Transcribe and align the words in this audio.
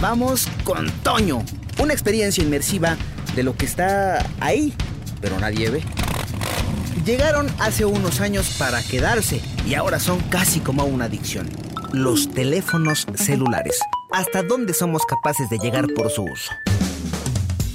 vamos 0.00 0.48
con 0.64 0.90
Toño. 1.02 1.44
Una 1.78 1.92
experiencia 1.92 2.42
inmersiva 2.42 2.96
de 3.34 3.42
lo 3.42 3.56
que 3.56 3.66
está 3.66 4.24
ahí, 4.40 4.72
pero 5.20 5.38
nadie 5.38 5.70
ve. 5.70 5.82
Llegaron 7.04 7.48
hace 7.58 7.84
unos 7.84 8.20
años 8.20 8.56
para 8.58 8.82
quedarse 8.82 9.40
y 9.66 9.74
ahora 9.74 9.98
son 9.98 10.20
casi 10.30 10.60
como 10.60 10.84
una 10.84 11.06
adicción. 11.06 11.48
Los 11.92 12.30
teléfonos 12.30 13.06
celulares. 13.14 13.80
¿Hasta 14.12 14.42
dónde 14.42 14.74
somos 14.74 15.02
capaces 15.04 15.50
de 15.50 15.58
llegar 15.58 15.86
por 15.94 16.10
su 16.10 16.22
uso? 16.22 16.52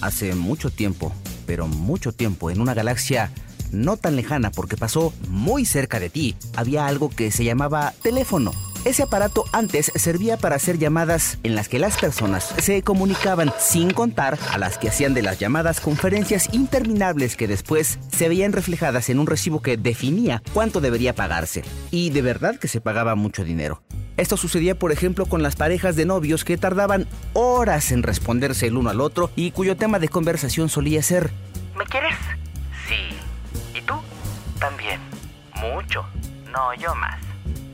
Hace 0.02 0.34
mucho 0.34 0.70
tiempo, 0.70 1.14
pero 1.46 1.68
mucho 1.68 2.12
tiempo, 2.12 2.50
en 2.50 2.62
una 2.62 2.74
galaxia 2.74 3.32
no 3.72 3.98
tan 3.98 4.16
lejana 4.16 4.52
porque 4.52 4.78
pasó 4.78 5.14
muy 5.28 5.66
cerca 5.66 6.00
de 6.00 6.10
ti, 6.10 6.36
había 6.56 6.88
algo 6.88 7.10
que 7.10 7.32
se 7.32 7.44
llamaba 7.44 7.94
teléfono. 8.02 8.52
Ese 8.86 9.04
aparato 9.04 9.46
antes 9.52 9.92
servía 9.96 10.38
para 10.38 10.56
hacer 10.56 10.78
llamadas 10.78 11.38
en 11.44 11.54
las 11.56 11.68
que 11.68 11.80
las 11.80 11.98
personas 11.98 12.46
se 12.60 12.82
comunicaban 12.82 13.54
sin 13.60 13.92
contar 13.92 14.40
a 14.52 14.58
las 14.58 14.78
que 14.78 14.90
hacían 14.90 15.14
de 15.14 15.22
las 15.22 15.38
llamadas 15.38 15.82
conferencias 15.82 16.54
interminables 16.54 17.36
que 17.36 17.48
después 17.48 18.00
se 18.10 18.30
veían 18.30 18.54
reflejadas 18.54 19.10
en 19.10 19.20
un 19.20 19.28
recibo 19.28 19.62
que 19.62 19.78
definía 19.78 20.42
cuánto 20.54 20.80
debería 20.80 21.14
pagarse. 21.14 21.64
Y 21.92 22.12
de 22.12 22.22
verdad 22.22 22.58
que 22.58 22.70
se 22.70 22.80
pagaba 22.82 23.16
mucho 23.16 23.44
dinero. 23.44 23.82
Esto 24.16 24.38
sucedía, 24.38 24.78
por 24.78 24.92
ejemplo, 24.92 25.26
con 25.26 25.44
las 25.44 25.56
parejas 25.56 25.96
de 25.96 26.06
novios 26.06 26.44
que 26.44 26.58
tardaban 26.58 27.08
horas 27.34 27.92
en 27.92 28.04
responderse 28.04 28.68
el 28.68 28.78
uno 28.78 28.90
al 28.90 29.02
otro 29.02 29.32
y 29.36 29.52
cuyo 29.52 29.78
tema 29.78 30.00
de 30.00 30.10
conversación 30.10 30.70
solía 30.70 31.02
ser 31.04 31.32
¿Me 31.78 31.86
quieres? 31.86 32.16
Sí. 32.88 33.78
¿Y 33.78 33.82
tú? 33.82 33.94
También. 34.60 35.00
Mucho. 35.56 36.06
No, 36.52 36.74
yo 36.74 36.94
más. 36.96 37.18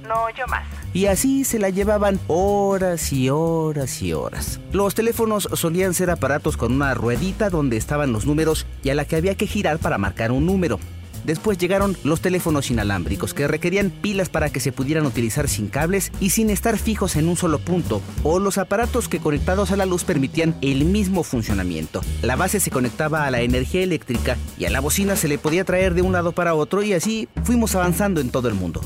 No, 0.07 0.29
yo 0.29 0.45
más. 0.45 0.84
Y 0.95 1.07
así 1.07 1.43
se 1.43 1.59
la 1.59 1.69
llevaban 1.71 2.21
horas 2.27 3.11
y 3.11 3.29
horas 3.29 4.01
y 4.01 4.13
horas. 4.13 4.61
Los 4.71 4.95
teléfonos 4.95 5.49
solían 5.51 5.93
ser 5.93 6.09
aparatos 6.09 6.55
con 6.55 6.71
una 6.71 6.93
ruedita 6.93 7.49
donde 7.49 7.75
estaban 7.75 8.13
los 8.13 8.25
números 8.25 8.65
y 8.81 8.91
a 8.91 8.95
la 8.95 9.03
que 9.03 9.17
había 9.17 9.35
que 9.35 9.45
girar 9.45 9.77
para 9.77 9.97
marcar 9.97 10.31
un 10.31 10.45
número. 10.45 10.79
Después 11.25 11.57
llegaron 11.57 11.97
los 12.05 12.21
teléfonos 12.21 12.71
inalámbricos 12.71 13.33
que 13.33 13.45
requerían 13.45 13.89
pilas 13.89 14.29
para 14.29 14.49
que 14.51 14.61
se 14.61 14.71
pudieran 14.71 15.05
utilizar 15.05 15.49
sin 15.49 15.67
cables 15.67 16.13
y 16.21 16.29
sin 16.29 16.49
estar 16.49 16.77
fijos 16.77 17.17
en 17.17 17.27
un 17.27 17.35
solo 17.35 17.59
punto, 17.59 18.01
o 18.23 18.39
los 18.39 18.57
aparatos 18.57 19.09
que 19.09 19.19
conectados 19.19 19.71
a 19.71 19.75
la 19.75 19.85
luz 19.85 20.05
permitían 20.05 20.55
el 20.61 20.85
mismo 20.85 21.23
funcionamiento. 21.23 21.99
La 22.21 22.37
base 22.37 22.61
se 22.61 22.71
conectaba 22.71 23.25
a 23.25 23.31
la 23.31 23.41
energía 23.41 23.83
eléctrica 23.83 24.37
y 24.57 24.63
a 24.63 24.69
la 24.69 24.79
bocina 24.79 25.17
se 25.17 25.27
le 25.27 25.39
podía 25.39 25.65
traer 25.65 25.93
de 25.93 26.03
un 26.03 26.13
lado 26.13 26.31
para 26.31 26.55
otro 26.55 26.83
y 26.83 26.93
así 26.93 27.27
fuimos 27.43 27.75
avanzando 27.75 28.21
en 28.21 28.29
todo 28.29 28.47
el 28.47 28.53
mundo. 28.53 28.79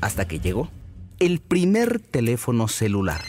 Hasta 0.00 0.26
que 0.26 0.40
llegó 0.40 0.70
el 1.20 1.38
primer 1.38 2.00
teléfono 2.00 2.66
celular 2.66 3.20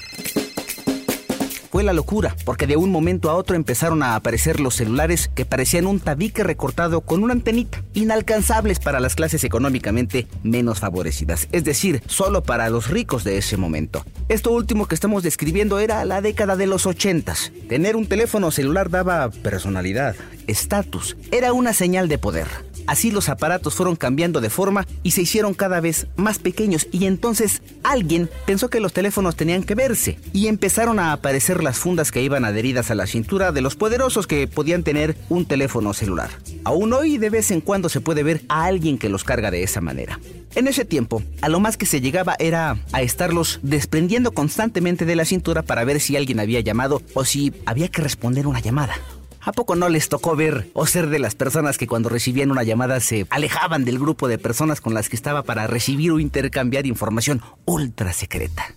fue 1.72 1.84
la 1.84 1.94
locura, 1.94 2.36
porque 2.44 2.68
de 2.68 2.76
un 2.76 2.92
momento 2.92 3.30
a 3.30 3.36
otro 3.36 3.56
empezaron 3.56 4.04
a 4.04 4.16
aparecer 4.16 4.60
los 4.60 4.76
celulares 4.76 5.32
que 5.34 5.46
parecían 5.46 5.88
un 5.88 6.02
tabique 6.02 6.44
recortado 6.44 7.00
con 7.00 7.24
una 7.24 7.32
antenita, 7.32 7.82
inalcanzables 7.94 8.80
para 8.80 9.00
las 9.00 9.16
clases 9.16 9.46
económicamente 9.46 10.28
menos 10.44 10.82
favorecidas, 10.82 11.48
es 11.54 11.64
decir, 11.64 12.04
solo 12.08 12.44
para 12.44 12.70
los 12.70 12.90
ricos 12.90 13.24
de 13.24 13.38
ese 13.38 13.56
momento. 13.56 14.04
Esto 14.28 14.52
último 14.52 14.86
que 14.86 14.96
estamos 14.96 15.24
describiendo 15.24 15.80
era 15.80 16.04
la 16.04 16.20
década 16.20 16.58
de 16.58 16.68
los 16.68 16.86
ochentas. 16.86 17.54
Tener 17.70 17.96
un 17.96 18.06
teléfono 18.06 18.52
celular 18.52 18.90
daba 18.90 19.30
personalidad, 19.30 20.16
estatus, 20.48 21.16
era 21.32 21.54
una 21.54 21.72
señal 21.72 22.10
de 22.10 22.18
poder. 22.18 22.48
Así 22.88 23.12
los 23.12 23.30
aparatos 23.30 23.76
fueron 23.76 23.96
cambiando 23.96 24.42
de 24.42 24.50
forma 24.50 24.86
y 25.04 25.12
se 25.12 25.22
hicieron 25.22 25.54
cada 25.54 25.80
vez 25.80 26.08
más 26.16 26.40
pequeños 26.40 26.88
y 26.92 27.06
entonces 27.06 27.62
alguien 27.84 28.30
pensó 28.46 28.70
que 28.70 28.80
los 28.80 28.94
teléfonos 28.94 29.36
tenían 29.36 29.64
que 29.64 29.76
verse 29.76 30.20
y 30.34 30.48
empezaron 30.48 31.00
a 31.00 31.14
aparecer 31.14 31.64
las 31.64 31.78
fundas 31.78 32.12
que 32.12 32.22
iban 32.22 32.46
adheridas 32.46 32.92
a 32.92 32.96
la 32.96 33.08
cintura 33.08 33.52
de 33.52 33.62
los 33.62 33.76
poderosos 33.76 34.28
que 34.28 34.48
podían 34.48 34.84
tener 34.84 35.18
un 35.30 35.46
teléfono 35.46 35.94
celular. 35.94 36.30
Aún 36.64 36.94
hoy 36.94 37.18
de 37.18 37.30
vez 37.30 37.52
en 37.52 37.62
cuando 37.62 37.90
se 37.90 38.02
puede 38.02 38.24
ver 38.24 38.42
a 38.50 38.66
alguien 38.66 38.98
que 38.98 39.10
los 39.10 39.24
carga 39.24 39.52
de 39.52 39.64
esa 39.64 39.82
manera. 39.82 40.20
En 40.54 40.68
ese 40.68 40.84
tiempo, 40.84 41.24
a 41.42 41.48
lo 41.48 41.62
más 41.62 41.78
que 41.78 41.86
se 41.86 42.02
llegaba 42.02 42.36
era 42.38 42.78
a 42.92 43.02
estarlos 43.02 43.60
desprendiendo 43.64 44.32
constantemente 44.32 45.06
de 45.06 45.16
la 45.16 45.26
cintura 45.26 45.62
para 45.62 45.86
ver 45.86 46.02
si 46.02 46.18
alguien 46.18 46.40
había 46.40 46.60
llamado 46.60 47.02
o 47.14 47.24
si 47.24 47.54
había 47.66 47.88
que 47.88 48.02
responder 48.02 48.48
una 48.48 48.60
llamada. 48.60 48.96
¿A 49.44 49.54
poco 49.54 49.76
no 49.76 49.90
les 49.90 50.08
tocó 50.08 50.36
ver 50.36 50.70
o 50.74 50.86
ser 50.86 51.10
de 51.10 51.18
las 51.18 51.34
personas 51.34 51.80
que 51.80 51.88
cuando 51.88 52.10
recibían 52.10 52.52
una 52.52 52.62
llamada 52.62 53.00
se 53.00 53.26
alejaban 53.32 53.86
del 53.86 53.98
grupo 53.98 54.28
de 54.28 54.38
personas 54.38 54.82
con 54.82 54.94
las 54.94 55.10
que 55.10 55.16
estaba 55.16 55.42
para 55.42 55.66
recibir 55.66 56.12
o 56.12 56.20
intercambiar 56.20 56.86
información 56.86 57.42
ultra 57.66 58.14
secreta? 58.14 58.76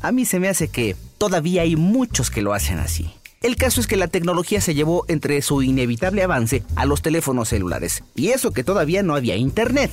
A 0.00 0.12
mí 0.12 0.24
se 0.24 0.38
me 0.38 0.48
hace 0.48 0.68
que 0.68 0.94
todavía 1.18 1.62
hay 1.62 1.74
muchos 1.74 2.30
que 2.30 2.40
lo 2.40 2.54
hacen 2.54 2.78
así. 2.78 3.10
El 3.42 3.56
caso 3.56 3.80
es 3.80 3.86
que 3.88 3.96
la 3.96 4.06
tecnología 4.06 4.60
se 4.60 4.74
llevó 4.74 5.04
entre 5.08 5.42
su 5.42 5.62
inevitable 5.62 6.22
avance 6.22 6.62
a 6.76 6.86
los 6.86 7.02
teléfonos 7.02 7.48
celulares, 7.48 8.04
y 8.14 8.28
eso 8.28 8.52
que 8.52 8.64
todavía 8.64 9.02
no 9.02 9.16
había 9.16 9.36
internet. 9.36 9.90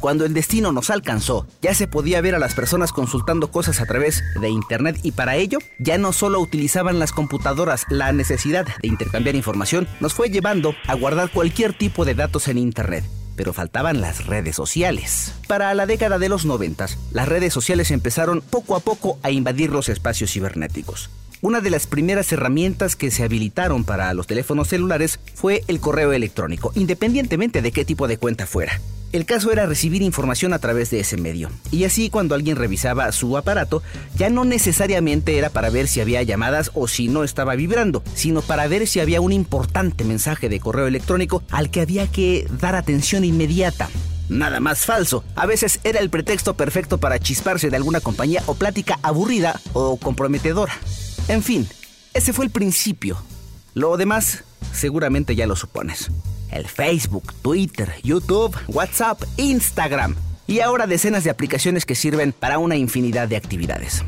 Cuando 0.00 0.26
el 0.26 0.34
destino 0.34 0.72
nos 0.72 0.90
alcanzó, 0.90 1.46
ya 1.62 1.74
se 1.74 1.88
podía 1.88 2.20
ver 2.20 2.34
a 2.34 2.38
las 2.38 2.54
personas 2.54 2.92
consultando 2.92 3.50
cosas 3.50 3.80
a 3.80 3.86
través 3.86 4.22
de 4.40 4.50
Internet 4.50 4.98
y 5.02 5.12
para 5.12 5.36
ello 5.36 5.58
ya 5.78 5.96
no 5.96 6.12
solo 6.12 6.38
utilizaban 6.40 6.98
las 6.98 7.12
computadoras, 7.12 7.86
la 7.88 8.12
necesidad 8.12 8.66
de 8.82 8.88
intercambiar 8.88 9.36
información 9.36 9.88
nos 10.00 10.12
fue 10.12 10.28
llevando 10.28 10.74
a 10.86 10.94
guardar 10.94 11.30
cualquier 11.30 11.72
tipo 11.72 12.04
de 12.04 12.14
datos 12.14 12.48
en 12.48 12.58
Internet. 12.58 13.04
Pero 13.36 13.52
faltaban 13.52 14.00
las 14.00 14.26
redes 14.26 14.56
sociales. 14.56 15.34
Para 15.46 15.72
la 15.74 15.86
década 15.86 16.18
de 16.18 16.28
los 16.28 16.44
90, 16.44 16.86
las 17.12 17.28
redes 17.28 17.52
sociales 17.52 17.90
empezaron 17.90 18.42
poco 18.42 18.76
a 18.76 18.80
poco 18.80 19.18
a 19.22 19.30
invadir 19.30 19.70
los 19.70 19.88
espacios 19.88 20.32
cibernéticos. 20.32 21.10
Una 21.42 21.60
de 21.60 21.70
las 21.70 21.86
primeras 21.86 22.32
herramientas 22.32 22.96
que 22.96 23.10
se 23.10 23.24
habilitaron 23.24 23.84
para 23.84 24.12
los 24.14 24.26
teléfonos 24.26 24.68
celulares 24.68 25.20
fue 25.34 25.62
el 25.68 25.80
correo 25.80 26.12
electrónico, 26.12 26.72
independientemente 26.74 27.60
de 27.60 27.72
qué 27.72 27.84
tipo 27.84 28.08
de 28.08 28.16
cuenta 28.16 28.46
fuera. 28.46 28.80
El 29.16 29.24
caso 29.24 29.50
era 29.50 29.64
recibir 29.64 30.02
información 30.02 30.52
a 30.52 30.58
través 30.58 30.90
de 30.90 31.00
ese 31.00 31.16
medio. 31.16 31.48
Y 31.70 31.84
así 31.84 32.10
cuando 32.10 32.34
alguien 32.34 32.54
revisaba 32.54 33.10
su 33.12 33.38
aparato, 33.38 33.82
ya 34.14 34.28
no 34.28 34.44
necesariamente 34.44 35.38
era 35.38 35.48
para 35.48 35.70
ver 35.70 35.88
si 35.88 36.02
había 36.02 36.22
llamadas 36.22 36.70
o 36.74 36.86
si 36.86 37.08
no 37.08 37.24
estaba 37.24 37.54
vibrando, 37.54 38.02
sino 38.14 38.42
para 38.42 38.68
ver 38.68 38.86
si 38.86 39.00
había 39.00 39.22
un 39.22 39.32
importante 39.32 40.04
mensaje 40.04 40.50
de 40.50 40.60
correo 40.60 40.86
electrónico 40.86 41.42
al 41.50 41.70
que 41.70 41.80
había 41.80 42.08
que 42.08 42.46
dar 42.60 42.74
atención 42.76 43.24
inmediata. 43.24 43.88
Nada 44.28 44.60
más 44.60 44.84
falso. 44.84 45.24
A 45.34 45.46
veces 45.46 45.80
era 45.82 46.00
el 46.00 46.10
pretexto 46.10 46.52
perfecto 46.52 46.98
para 46.98 47.18
chisparse 47.18 47.70
de 47.70 47.76
alguna 47.76 48.02
compañía 48.02 48.42
o 48.44 48.54
plática 48.54 48.98
aburrida 49.02 49.58
o 49.72 49.96
comprometedora. 49.96 50.74
En 51.28 51.42
fin, 51.42 51.66
ese 52.12 52.34
fue 52.34 52.44
el 52.44 52.50
principio. 52.50 53.16
Lo 53.72 53.96
demás 53.96 54.44
seguramente 54.74 55.34
ya 55.34 55.46
lo 55.46 55.56
supones 55.56 56.10
el 56.50 56.66
Facebook, 56.66 57.32
Twitter, 57.42 57.92
YouTube, 58.02 58.56
WhatsApp, 58.68 59.22
Instagram 59.36 60.16
y 60.46 60.60
ahora 60.60 60.86
decenas 60.86 61.24
de 61.24 61.30
aplicaciones 61.30 61.84
que 61.84 61.94
sirven 61.94 62.32
para 62.32 62.58
una 62.58 62.76
infinidad 62.76 63.28
de 63.28 63.36
actividades. 63.36 64.04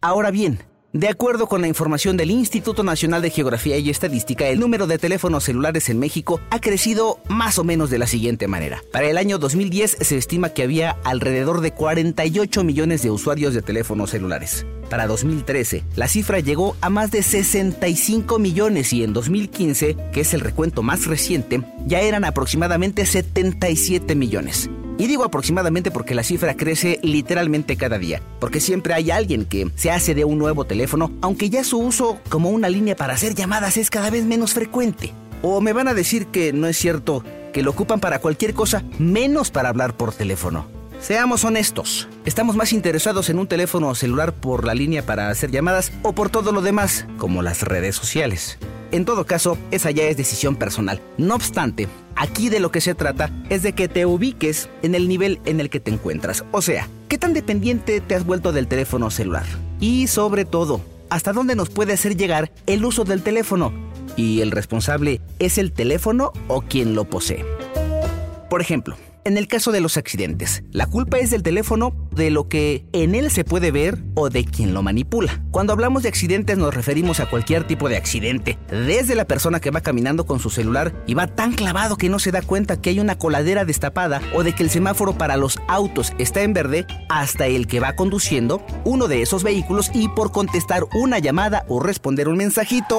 Ahora 0.00 0.30
bien, 0.30 0.60
de 0.92 1.08
acuerdo 1.08 1.46
con 1.46 1.60
la 1.60 1.68
información 1.68 2.16
del 2.16 2.32
Instituto 2.32 2.82
Nacional 2.82 3.22
de 3.22 3.30
Geografía 3.30 3.78
y 3.78 3.90
Estadística, 3.90 4.48
el 4.48 4.58
número 4.58 4.88
de 4.88 4.98
teléfonos 4.98 5.44
celulares 5.44 5.88
en 5.88 6.00
México 6.00 6.40
ha 6.50 6.58
crecido 6.58 7.20
más 7.28 7.60
o 7.60 7.64
menos 7.64 7.90
de 7.90 7.98
la 7.98 8.08
siguiente 8.08 8.48
manera. 8.48 8.82
Para 8.92 9.08
el 9.08 9.16
año 9.16 9.38
2010 9.38 9.98
se 10.00 10.16
estima 10.16 10.48
que 10.48 10.64
había 10.64 10.96
alrededor 11.04 11.60
de 11.60 11.70
48 11.70 12.64
millones 12.64 13.02
de 13.02 13.10
usuarios 13.12 13.54
de 13.54 13.62
teléfonos 13.62 14.10
celulares. 14.10 14.66
Para 14.90 15.06
2013, 15.06 15.84
la 15.94 16.08
cifra 16.08 16.40
llegó 16.40 16.76
a 16.80 16.90
más 16.90 17.12
de 17.12 17.22
65 17.22 18.40
millones 18.40 18.92
y 18.92 19.04
en 19.04 19.12
2015, 19.12 19.96
que 20.12 20.22
es 20.22 20.34
el 20.34 20.40
recuento 20.40 20.82
más 20.82 21.06
reciente, 21.06 21.62
ya 21.86 22.00
eran 22.00 22.24
aproximadamente 22.24 23.06
77 23.06 24.16
millones. 24.16 24.68
Y 24.98 25.06
digo 25.06 25.22
aproximadamente 25.22 25.92
porque 25.92 26.16
la 26.16 26.24
cifra 26.24 26.56
crece 26.56 26.98
literalmente 27.04 27.76
cada 27.76 27.98
día, 27.98 28.20
porque 28.40 28.60
siempre 28.60 28.92
hay 28.92 29.12
alguien 29.12 29.44
que 29.44 29.70
se 29.76 29.92
hace 29.92 30.16
de 30.16 30.24
un 30.24 30.38
nuevo 30.38 30.64
teléfono, 30.64 31.12
aunque 31.22 31.50
ya 31.50 31.62
su 31.62 31.78
uso 31.78 32.18
como 32.28 32.50
una 32.50 32.68
línea 32.68 32.96
para 32.96 33.14
hacer 33.14 33.36
llamadas 33.36 33.76
es 33.76 33.90
cada 33.90 34.10
vez 34.10 34.24
menos 34.24 34.54
frecuente. 34.54 35.12
O 35.40 35.60
me 35.60 35.72
van 35.72 35.86
a 35.86 35.94
decir 35.94 36.26
que 36.26 36.52
no 36.52 36.66
es 36.66 36.76
cierto, 36.76 37.22
que 37.52 37.62
lo 37.62 37.70
ocupan 37.70 38.00
para 38.00 38.18
cualquier 38.18 38.54
cosa, 38.54 38.82
menos 38.98 39.52
para 39.52 39.68
hablar 39.68 39.96
por 39.96 40.12
teléfono. 40.12 40.79
Seamos 41.00 41.46
honestos, 41.46 42.08
¿estamos 42.26 42.56
más 42.56 42.74
interesados 42.74 43.30
en 43.30 43.38
un 43.38 43.46
teléfono 43.46 43.94
celular 43.94 44.34
por 44.34 44.66
la 44.66 44.74
línea 44.74 45.04
para 45.04 45.30
hacer 45.30 45.50
llamadas 45.50 45.92
o 46.02 46.12
por 46.12 46.28
todo 46.28 46.52
lo 46.52 46.60
demás, 46.60 47.06
como 47.16 47.40
las 47.40 47.62
redes 47.62 47.96
sociales? 47.96 48.58
En 48.92 49.06
todo 49.06 49.24
caso, 49.24 49.56
esa 49.70 49.90
ya 49.90 50.04
es 50.04 50.18
decisión 50.18 50.56
personal. 50.56 51.00
No 51.16 51.36
obstante, 51.36 51.88
aquí 52.16 52.50
de 52.50 52.60
lo 52.60 52.70
que 52.70 52.82
se 52.82 52.94
trata 52.94 53.30
es 53.48 53.62
de 53.62 53.72
que 53.72 53.88
te 53.88 54.04
ubiques 54.04 54.68
en 54.82 54.94
el 54.94 55.08
nivel 55.08 55.40
en 55.46 55.60
el 55.60 55.70
que 55.70 55.80
te 55.80 55.90
encuentras. 55.90 56.44
O 56.52 56.60
sea, 56.60 56.86
¿qué 57.08 57.16
tan 57.16 57.32
dependiente 57.32 58.02
te 58.02 58.14
has 58.14 58.26
vuelto 58.26 58.52
del 58.52 58.68
teléfono 58.68 59.10
celular? 59.10 59.46
Y 59.80 60.06
sobre 60.06 60.44
todo, 60.44 60.82
¿hasta 61.08 61.32
dónde 61.32 61.56
nos 61.56 61.70
puede 61.70 61.94
hacer 61.94 62.14
llegar 62.14 62.52
el 62.66 62.84
uso 62.84 63.04
del 63.04 63.22
teléfono? 63.22 63.72
¿Y 64.16 64.42
el 64.42 64.50
responsable 64.50 65.22
es 65.38 65.56
el 65.56 65.72
teléfono 65.72 66.32
o 66.46 66.60
quien 66.60 66.94
lo 66.94 67.04
posee? 67.04 67.46
Por 68.50 68.60
ejemplo, 68.60 68.96
En 69.22 69.36
el 69.36 69.48
caso 69.48 69.70
de 69.70 69.82
los 69.82 69.98
accidentes, 69.98 70.62
la 70.72 70.86
culpa 70.86 71.18
es 71.18 71.30
del 71.30 71.42
teléfono, 71.42 71.94
de 72.10 72.30
lo 72.30 72.48
que 72.48 72.86
en 72.94 73.14
él 73.14 73.30
se 73.30 73.44
puede 73.44 73.70
ver 73.70 74.02
o 74.14 74.30
de 74.30 74.46
quien 74.46 74.72
lo 74.72 74.82
manipula. 74.82 75.42
Cuando 75.50 75.74
hablamos 75.74 76.02
de 76.02 76.08
accidentes 76.08 76.56
nos 76.56 76.74
referimos 76.74 77.20
a 77.20 77.28
cualquier 77.28 77.66
tipo 77.66 77.90
de 77.90 77.98
accidente, 77.98 78.58
desde 78.70 79.14
la 79.14 79.26
persona 79.26 79.60
que 79.60 79.70
va 79.70 79.82
caminando 79.82 80.24
con 80.24 80.40
su 80.40 80.48
celular 80.48 80.94
y 81.06 81.12
va 81.12 81.26
tan 81.26 81.52
clavado 81.52 81.98
que 81.98 82.08
no 82.08 82.18
se 82.18 82.32
da 82.32 82.40
cuenta 82.40 82.80
que 82.80 82.90
hay 82.90 82.98
una 82.98 83.18
coladera 83.18 83.66
destapada 83.66 84.22
o 84.34 84.42
de 84.42 84.54
que 84.54 84.62
el 84.62 84.70
semáforo 84.70 85.12
para 85.18 85.36
los 85.36 85.58
autos 85.68 86.14
está 86.18 86.40
en 86.40 86.54
verde, 86.54 86.86
hasta 87.10 87.46
el 87.46 87.66
que 87.66 87.80
va 87.80 87.96
conduciendo 87.96 88.64
uno 88.84 89.06
de 89.06 89.20
esos 89.20 89.42
vehículos 89.42 89.90
y 89.92 90.08
por 90.08 90.32
contestar 90.32 90.84
una 90.94 91.18
llamada 91.18 91.66
o 91.68 91.80
responder 91.80 92.26
un 92.28 92.38
mensajito... 92.38 92.98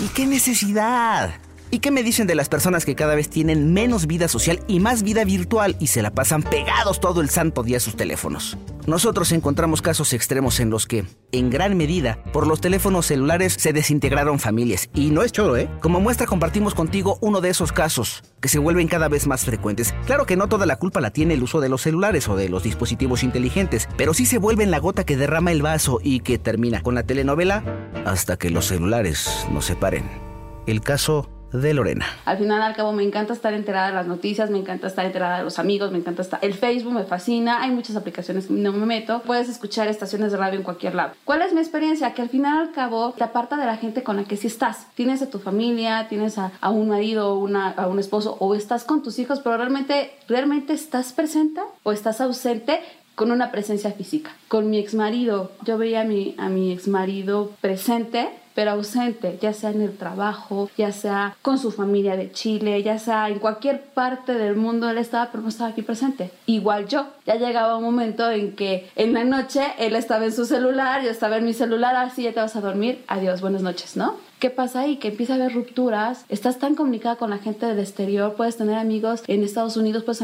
¿Y 0.00 0.08
qué 0.08 0.26
necesidad? 0.26 1.34
¿Y 1.74 1.78
qué 1.78 1.90
me 1.90 2.02
dicen 2.02 2.26
de 2.26 2.34
las 2.34 2.50
personas 2.50 2.84
que 2.84 2.94
cada 2.94 3.14
vez 3.14 3.30
tienen 3.30 3.72
menos 3.72 4.06
vida 4.06 4.28
social 4.28 4.60
y 4.68 4.78
más 4.78 5.02
vida 5.02 5.24
virtual 5.24 5.74
y 5.80 5.86
se 5.86 6.02
la 6.02 6.10
pasan 6.10 6.42
pegados 6.42 7.00
todo 7.00 7.22
el 7.22 7.30
santo 7.30 7.62
día 7.62 7.78
a 7.78 7.80
sus 7.80 7.96
teléfonos? 7.96 8.58
Nosotros 8.86 9.32
encontramos 9.32 9.80
casos 9.80 10.12
extremos 10.12 10.60
en 10.60 10.68
los 10.68 10.86
que, 10.86 11.06
en 11.32 11.48
gran 11.48 11.74
medida, 11.78 12.22
por 12.34 12.46
los 12.46 12.60
teléfonos 12.60 13.06
celulares 13.06 13.54
se 13.58 13.72
desintegraron 13.72 14.38
familias. 14.38 14.90
Y 14.92 15.12
no 15.12 15.22
es 15.22 15.32
choro, 15.32 15.56
¿eh? 15.56 15.70
Como 15.80 15.98
muestra 15.98 16.26
compartimos 16.26 16.74
contigo 16.74 17.16
uno 17.22 17.40
de 17.40 17.48
esos 17.48 17.72
casos, 17.72 18.22
que 18.42 18.50
se 18.50 18.58
vuelven 18.58 18.86
cada 18.86 19.08
vez 19.08 19.26
más 19.26 19.46
frecuentes. 19.46 19.94
Claro 20.04 20.26
que 20.26 20.36
no 20.36 20.48
toda 20.48 20.66
la 20.66 20.76
culpa 20.76 21.00
la 21.00 21.10
tiene 21.10 21.32
el 21.32 21.42
uso 21.42 21.62
de 21.62 21.70
los 21.70 21.80
celulares 21.80 22.28
o 22.28 22.36
de 22.36 22.50
los 22.50 22.64
dispositivos 22.64 23.22
inteligentes, 23.22 23.88
pero 23.96 24.12
sí 24.12 24.26
se 24.26 24.36
vuelven 24.36 24.70
la 24.70 24.78
gota 24.78 25.04
que 25.04 25.16
derrama 25.16 25.52
el 25.52 25.62
vaso 25.62 26.00
y 26.02 26.20
que 26.20 26.36
termina 26.36 26.82
con 26.82 26.94
la 26.94 27.04
telenovela 27.04 27.64
hasta 28.04 28.36
que 28.36 28.50
los 28.50 28.66
celulares 28.66 29.46
nos 29.50 29.64
separen. 29.64 30.04
El 30.66 30.82
caso 30.82 31.30
de 31.52 31.74
Lorena. 31.74 32.06
Al 32.24 32.38
final, 32.38 32.62
al 32.62 32.74
cabo, 32.74 32.92
me 32.92 33.02
encanta 33.02 33.32
estar 33.32 33.52
enterada 33.52 33.88
de 33.88 33.94
las 33.94 34.06
noticias, 34.06 34.50
me 34.50 34.58
encanta 34.58 34.86
estar 34.86 35.04
enterada 35.04 35.38
de 35.38 35.44
los 35.44 35.58
amigos, 35.58 35.92
me 35.92 35.98
encanta 35.98 36.22
estar... 36.22 36.38
El 36.42 36.54
Facebook 36.54 36.92
me 36.92 37.04
fascina, 37.04 37.62
hay 37.62 37.70
muchas 37.70 37.96
aplicaciones 37.96 38.46
que 38.46 38.54
no 38.54 38.72
me 38.72 38.86
meto, 38.86 39.22
puedes 39.22 39.48
escuchar 39.48 39.88
estaciones 39.88 40.32
de 40.32 40.38
radio 40.38 40.58
en 40.58 40.64
cualquier 40.64 40.94
lado. 40.94 41.12
¿Cuál 41.24 41.42
es 41.42 41.52
mi 41.52 41.60
experiencia? 41.60 42.14
Que 42.14 42.22
al 42.22 42.28
final, 42.28 42.58
al 42.58 42.72
cabo, 42.72 43.12
te 43.12 43.24
aparta 43.24 43.56
de 43.56 43.66
la 43.66 43.76
gente 43.76 44.02
con 44.02 44.16
la 44.16 44.24
que 44.24 44.36
sí 44.36 44.46
estás. 44.46 44.86
Tienes 44.94 45.22
a 45.22 45.30
tu 45.30 45.38
familia, 45.38 46.06
tienes 46.08 46.38
a, 46.38 46.52
un 46.70 46.88
marido, 46.88 47.36
una, 47.38 47.70
a 47.70 47.86
un 47.86 47.98
esposo, 47.98 48.36
o 48.40 48.54
estás 48.54 48.84
con 48.84 49.02
tus 49.02 49.18
hijos, 49.18 49.40
pero 49.40 49.56
realmente, 49.56 50.12
realmente 50.28 50.72
estás 50.72 51.12
presente 51.12 51.60
o 51.82 51.92
estás 51.92 52.20
ausente 52.20 52.80
con 53.14 53.30
una 53.30 53.52
presencia 53.52 53.92
física. 53.92 54.32
Con 54.48 54.70
mi 54.70 54.78
ex 54.78 54.94
marido, 54.94 55.52
yo 55.64 55.78
veía 55.78 56.00
a 56.00 56.04
mi, 56.04 56.34
a 56.38 56.48
mi 56.48 56.72
ex 56.72 56.88
marido 56.88 57.52
presente, 57.60 58.30
pero 58.54 58.72
ausente, 58.72 59.38
ya 59.40 59.52
sea 59.52 59.70
en 59.70 59.82
el 59.82 59.96
trabajo, 59.96 60.70
ya 60.76 60.92
sea 60.92 61.36
con 61.42 61.58
su 61.58 61.70
familia 61.70 62.16
de 62.16 62.32
Chile, 62.32 62.82
ya 62.82 62.98
sea 62.98 63.28
en 63.28 63.38
cualquier 63.38 63.82
parte 63.82 64.34
del 64.34 64.56
mundo, 64.56 64.90
él 64.90 64.98
estaba, 64.98 65.30
pero 65.30 65.42
no 65.42 65.48
estaba 65.48 65.70
aquí 65.70 65.82
presente. 65.82 66.30
Igual 66.46 66.88
yo, 66.88 67.06
ya 67.26 67.36
llegaba 67.36 67.76
un 67.76 67.84
momento 67.84 68.30
en 68.30 68.54
que 68.54 68.90
en 68.96 69.12
la 69.12 69.24
noche 69.24 69.62
él 69.78 69.96
estaba 69.96 70.24
en 70.24 70.32
su 70.32 70.44
celular, 70.44 71.02
yo 71.02 71.10
estaba 71.10 71.36
en 71.36 71.44
mi 71.44 71.52
celular, 71.52 71.96
así 71.96 72.22
ya 72.22 72.32
te 72.32 72.40
vas 72.40 72.56
a 72.56 72.60
dormir, 72.60 73.04
adiós, 73.08 73.40
buenas 73.40 73.62
noches, 73.62 73.96
¿no? 73.96 74.16
¿Qué 74.42 74.50
pasa 74.50 74.80
ahí? 74.80 74.96
Que 74.96 75.06
empieza 75.06 75.34
a 75.34 75.36
haber 75.36 75.54
rupturas, 75.54 76.24
estás 76.28 76.58
tan 76.58 76.74
comunicada 76.74 77.14
con 77.14 77.30
la 77.30 77.38
gente 77.38 77.64
del 77.64 77.78
exterior, 77.78 78.34
puedes 78.34 78.56
tener 78.56 78.74
amigos 78.74 79.22
en 79.28 79.44
Estados 79.44 79.76
Unidos, 79.76 80.02
puedes 80.02 80.18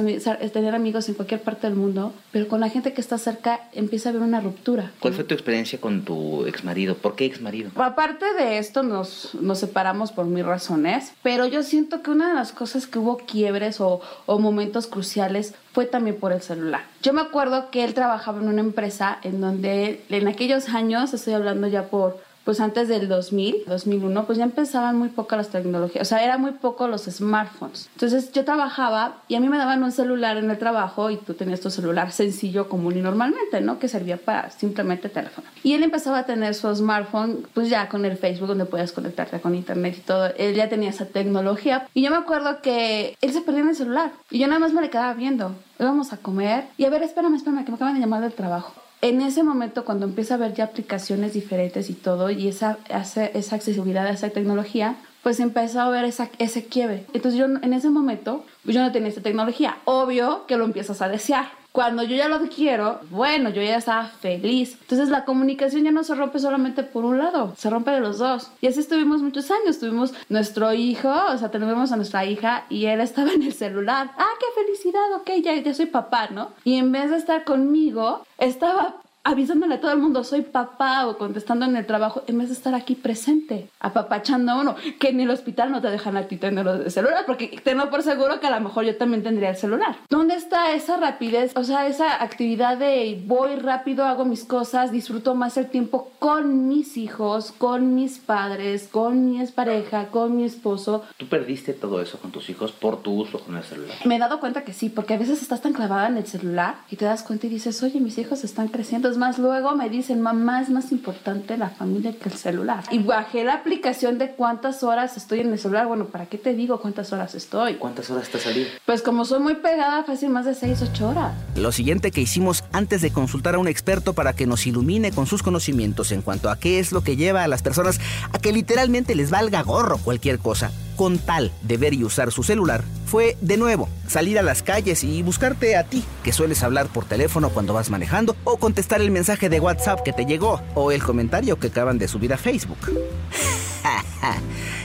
tener 0.52 0.74
amigos 0.74 1.08
en 1.08 1.14
cualquier 1.14 1.40
parte 1.40 1.68
del 1.68 1.76
mundo, 1.76 2.12
pero 2.32 2.48
con 2.48 2.58
la 2.58 2.68
gente 2.68 2.92
que 2.92 3.00
está 3.00 3.16
cerca 3.16 3.68
empieza 3.74 4.08
a 4.08 4.10
haber 4.10 4.22
una 4.22 4.40
ruptura. 4.40 4.90
¿Cuál 4.98 5.14
fue 5.14 5.22
tu 5.22 5.34
experiencia 5.34 5.80
con 5.80 6.04
tu 6.04 6.44
ex 6.46 6.64
marido? 6.64 6.96
¿Por 6.96 7.14
qué 7.14 7.26
ex 7.26 7.40
marido? 7.40 7.70
Aparte 7.76 8.34
de 8.34 8.58
esto, 8.58 8.82
nos, 8.82 9.36
nos 9.40 9.60
separamos 9.60 10.10
por 10.10 10.26
mil 10.26 10.44
razones, 10.44 11.12
pero 11.22 11.46
yo 11.46 11.62
siento 11.62 12.02
que 12.02 12.10
una 12.10 12.30
de 12.30 12.34
las 12.34 12.50
cosas 12.50 12.88
que 12.88 12.98
hubo 12.98 13.18
quiebres 13.18 13.80
o, 13.80 14.00
o 14.26 14.40
momentos 14.40 14.88
cruciales 14.88 15.54
fue 15.72 15.86
también 15.86 16.16
por 16.16 16.32
el 16.32 16.42
celular. 16.42 16.80
Yo 17.04 17.12
me 17.12 17.20
acuerdo 17.20 17.70
que 17.70 17.84
él 17.84 17.94
trabajaba 17.94 18.40
en 18.40 18.48
una 18.48 18.62
empresa 18.62 19.20
en 19.22 19.40
donde 19.40 20.02
en 20.08 20.26
aquellos 20.26 20.70
años, 20.70 21.14
estoy 21.14 21.34
hablando 21.34 21.68
ya 21.68 21.84
por 21.84 22.26
pues 22.48 22.60
antes 22.60 22.88
del 22.88 23.08
2000, 23.08 23.64
2001, 23.66 24.24
pues 24.24 24.38
ya 24.38 24.44
empezaban 24.44 24.96
muy 24.96 25.10
poco 25.10 25.36
las 25.36 25.50
tecnologías, 25.50 26.00
o 26.00 26.08
sea, 26.08 26.24
era 26.24 26.38
muy 26.38 26.52
poco 26.52 26.88
los 26.88 27.02
smartphones. 27.02 27.90
Entonces 27.92 28.32
yo 28.32 28.42
trabajaba 28.46 29.16
y 29.28 29.34
a 29.34 29.40
mí 29.40 29.50
me 29.50 29.58
daban 29.58 29.82
un 29.82 29.92
celular 29.92 30.38
en 30.38 30.50
el 30.50 30.56
trabajo 30.56 31.10
y 31.10 31.18
tú 31.18 31.34
tenías 31.34 31.60
tu 31.60 31.68
celular 31.68 32.10
sencillo, 32.10 32.70
común 32.70 32.96
y 32.96 33.02
normalmente, 33.02 33.60
¿no? 33.60 33.78
Que 33.78 33.86
servía 33.86 34.16
para 34.16 34.48
simplemente 34.48 35.10
teléfono. 35.10 35.46
Y 35.62 35.74
él 35.74 35.82
empezaba 35.82 36.20
a 36.20 36.24
tener 36.24 36.54
su 36.54 36.74
smartphone, 36.74 37.46
pues 37.52 37.68
ya 37.68 37.90
con 37.90 38.06
el 38.06 38.16
Facebook 38.16 38.48
donde 38.48 38.64
puedes 38.64 38.92
conectarte 38.92 39.42
con 39.42 39.54
internet 39.54 39.96
y 39.98 40.00
todo. 40.00 40.32
Él 40.38 40.54
ya 40.54 40.70
tenía 40.70 40.88
esa 40.88 41.04
tecnología. 41.04 41.86
Y 41.92 42.00
yo 42.00 42.10
me 42.10 42.16
acuerdo 42.16 42.62
que 42.62 43.14
él 43.20 43.30
se 43.34 43.42
perdía 43.42 43.60
en 43.60 43.68
el 43.68 43.76
celular 43.76 44.12
y 44.30 44.38
yo 44.38 44.46
nada 44.46 44.58
más 44.58 44.72
me 44.72 44.80
le 44.80 44.88
quedaba 44.88 45.12
viendo. 45.12 45.54
Íbamos 45.78 46.14
a 46.14 46.16
comer 46.16 46.64
y 46.78 46.86
a 46.86 46.88
ver, 46.88 47.02
espérame, 47.02 47.34
espérame, 47.34 47.66
que 47.66 47.72
me 47.72 47.76
acaban 47.76 47.92
de 47.92 48.00
llamar 48.00 48.22
del 48.22 48.32
trabajo 48.32 48.72
en 49.00 49.20
ese 49.20 49.42
momento, 49.42 49.84
cuando 49.84 50.06
empieza 50.06 50.34
a 50.34 50.38
ver 50.38 50.54
ya 50.54 50.64
aplicaciones 50.64 51.32
diferentes 51.32 51.88
y 51.90 51.94
todo, 51.94 52.30
y 52.30 52.48
esa, 52.48 52.78
esa 52.88 53.56
accesibilidad 53.56 54.06
a 54.06 54.10
esa 54.10 54.30
tecnología, 54.30 54.96
pues 55.28 55.40
empezó 55.40 55.82
a 55.82 55.90
ver 55.90 56.06
esa, 56.06 56.30
ese 56.38 56.64
quiebre. 56.64 57.04
Entonces 57.12 57.38
yo 57.38 57.44
en 57.44 57.72
ese 57.74 57.90
momento, 57.90 58.46
pues 58.64 58.74
yo 58.74 58.80
no 58.80 58.92
tenía 58.92 59.10
esa 59.10 59.20
tecnología. 59.20 59.76
Obvio 59.84 60.46
que 60.46 60.56
lo 60.56 60.64
empiezas 60.64 61.02
a 61.02 61.08
desear. 61.10 61.50
Cuando 61.70 62.02
yo 62.02 62.16
ya 62.16 62.30
lo 62.30 62.40
quiero, 62.48 63.00
bueno, 63.10 63.50
yo 63.50 63.60
ya 63.60 63.76
estaba 63.76 64.04
feliz. 64.06 64.78
Entonces 64.80 65.10
la 65.10 65.26
comunicación 65.26 65.84
ya 65.84 65.90
no 65.90 66.02
se 66.02 66.14
rompe 66.14 66.38
solamente 66.38 66.82
por 66.82 67.04
un 67.04 67.18
lado, 67.18 67.52
se 67.58 67.68
rompe 67.68 67.90
de 67.90 68.00
los 68.00 68.16
dos. 68.16 68.50
Y 68.62 68.68
así 68.68 68.80
estuvimos 68.80 69.20
muchos 69.20 69.50
años. 69.50 69.78
Tuvimos 69.78 70.14
nuestro 70.30 70.72
hijo, 70.72 71.12
o 71.30 71.36
sea, 71.36 71.50
tenemos 71.50 71.92
a 71.92 71.96
nuestra 71.96 72.24
hija 72.24 72.64
y 72.70 72.86
él 72.86 73.02
estaba 73.02 73.30
en 73.30 73.42
el 73.42 73.52
celular. 73.52 74.10
Ah, 74.16 74.30
qué 74.40 74.64
felicidad, 74.64 75.12
ok, 75.14 75.44
ya, 75.44 75.54
ya 75.56 75.74
soy 75.74 75.86
papá, 75.86 76.28
¿no? 76.30 76.52
Y 76.64 76.76
en 76.76 76.90
vez 76.90 77.10
de 77.10 77.18
estar 77.18 77.44
conmigo, 77.44 78.24
estaba 78.38 78.96
avisándole 79.28 79.74
a 79.74 79.80
todo 79.80 79.92
el 79.92 79.98
mundo, 79.98 80.24
soy 80.24 80.40
papá 80.40 81.06
o 81.06 81.18
contestando 81.18 81.66
en 81.66 81.76
el 81.76 81.84
trabajo, 81.84 82.22
en 82.26 82.38
vez 82.38 82.48
de 82.48 82.54
estar 82.54 82.74
aquí 82.74 82.94
presente, 82.94 83.68
apapachando 83.78 84.52
a 84.52 84.60
uno, 84.60 84.76
que 84.98 85.10
en 85.10 85.20
el 85.20 85.30
hospital 85.30 85.70
no 85.70 85.82
te 85.82 85.90
dejan 85.90 86.16
a 86.16 86.22
ti 86.22 86.38
tener 86.38 86.66
el 86.66 86.90
celular, 86.90 87.24
porque 87.26 87.60
tengo 87.62 87.90
por 87.90 88.02
seguro 88.02 88.40
que 88.40 88.46
a 88.46 88.50
lo 88.50 88.60
mejor 88.60 88.86
yo 88.86 88.96
también 88.96 89.22
tendría 89.22 89.50
el 89.50 89.56
celular. 89.56 89.96
¿Dónde 90.08 90.34
está 90.34 90.72
esa 90.72 90.96
rapidez? 90.96 91.52
O 91.56 91.64
sea, 91.64 91.86
esa 91.86 92.22
actividad 92.22 92.78
de 92.78 93.22
voy 93.26 93.56
rápido, 93.56 94.06
hago 94.06 94.24
mis 94.24 94.44
cosas, 94.44 94.92
disfruto 94.92 95.34
más 95.34 95.58
el 95.58 95.68
tiempo 95.68 96.10
con 96.18 96.66
mis 96.66 96.96
hijos, 96.96 97.52
con 97.52 97.94
mis 97.94 98.18
padres, 98.18 98.88
con 98.90 99.26
mi 99.30 99.44
pareja, 99.48 100.06
con 100.06 100.38
mi 100.38 100.44
esposo. 100.44 101.04
¿Tú 101.18 101.26
perdiste 101.26 101.74
todo 101.74 102.00
eso 102.00 102.18
con 102.18 102.30
tus 102.30 102.48
hijos 102.48 102.72
por 102.72 103.02
tu 103.02 103.12
uso 103.12 103.40
con 103.40 103.58
el 103.58 103.62
celular? 103.62 103.94
Me 104.06 104.16
he 104.16 104.18
dado 104.18 104.40
cuenta 104.40 104.64
que 104.64 104.72
sí, 104.72 104.88
porque 104.88 105.12
a 105.12 105.18
veces 105.18 105.42
estás 105.42 105.60
tan 105.60 105.74
clavada 105.74 106.08
en 106.08 106.16
el 106.16 106.26
celular 106.26 106.76
y 106.90 106.96
te 106.96 107.04
das 107.04 107.22
cuenta 107.22 107.46
y 107.46 107.50
dices, 107.50 107.82
oye, 107.82 108.00
mis 108.00 108.16
hijos 108.16 108.42
están 108.42 108.68
creciendo 108.68 109.17
más, 109.18 109.38
luego 109.38 109.74
me 109.76 109.90
dicen, 109.90 110.20
mamá, 110.20 110.62
es 110.62 110.70
más 110.70 110.92
importante 110.92 111.56
la 111.56 111.68
familia 111.68 112.12
que 112.18 112.28
el 112.28 112.34
celular. 112.36 112.84
Y 112.90 113.00
bajé 113.00 113.44
la 113.44 113.54
aplicación 113.54 114.18
de 114.18 114.30
cuántas 114.30 114.82
horas 114.82 115.16
estoy 115.16 115.40
en 115.40 115.52
el 115.52 115.58
celular. 115.58 115.86
Bueno, 115.86 116.06
¿para 116.06 116.26
qué 116.26 116.38
te 116.38 116.54
digo 116.54 116.80
cuántas 116.80 117.12
horas 117.12 117.34
estoy? 117.34 117.74
¿Cuántas 117.74 118.08
horas 118.10 118.28
te 118.28 118.38
salido? 118.38 118.68
Pues 118.86 119.02
como 119.02 119.24
soy 119.24 119.40
muy 119.40 119.56
pegada, 119.56 120.04
fácil 120.04 120.30
más 120.30 120.46
de 120.46 120.54
6, 120.54 120.82
8 120.92 121.08
horas. 121.08 121.34
Lo 121.56 121.72
siguiente 121.72 122.10
que 122.10 122.20
hicimos 122.20 122.64
antes 122.72 123.02
de 123.02 123.10
consultar 123.10 123.56
a 123.56 123.58
un 123.58 123.68
experto 123.68 124.12
para 124.12 124.32
que 124.32 124.46
nos 124.46 124.66
ilumine 124.66 125.12
con 125.12 125.26
sus 125.26 125.42
conocimientos 125.42 126.12
en 126.12 126.22
cuanto 126.22 126.50
a 126.50 126.58
qué 126.58 126.78
es 126.78 126.92
lo 126.92 127.02
que 127.02 127.16
lleva 127.16 127.44
a 127.44 127.48
las 127.48 127.62
personas 127.62 128.00
a 128.32 128.38
que 128.38 128.52
literalmente 128.52 129.14
les 129.14 129.30
valga 129.30 129.62
gorro 129.62 129.98
cualquier 129.98 130.38
cosa 130.38 130.70
con 130.98 131.18
tal 131.18 131.52
de 131.62 131.76
ver 131.76 131.94
y 131.94 132.02
usar 132.02 132.32
su 132.32 132.42
celular 132.42 132.82
fue, 133.06 133.36
de 133.40 133.56
nuevo, 133.56 133.88
salir 134.08 134.36
a 134.36 134.42
las 134.42 134.64
calles 134.64 135.04
y 135.04 135.22
buscarte 135.22 135.76
a 135.76 135.84
ti, 135.84 136.04
que 136.24 136.32
sueles 136.32 136.64
hablar 136.64 136.88
por 136.88 137.04
teléfono 137.04 137.50
cuando 137.50 137.72
vas 137.72 137.88
manejando, 137.88 138.36
o 138.42 138.58
contestar 138.58 139.00
el 139.00 139.12
mensaje 139.12 139.48
de 139.48 139.60
WhatsApp 139.60 140.02
que 140.02 140.12
te 140.12 140.26
llegó, 140.26 140.60
o 140.74 140.90
el 140.90 141.02
comentario 141.02 141.58
que 141.58 141.68
acaban 141.68 141.98
de 141.98 142.08
subir 142.08 142.34
a 142.34 142.36
Facebook. 142.36 142.78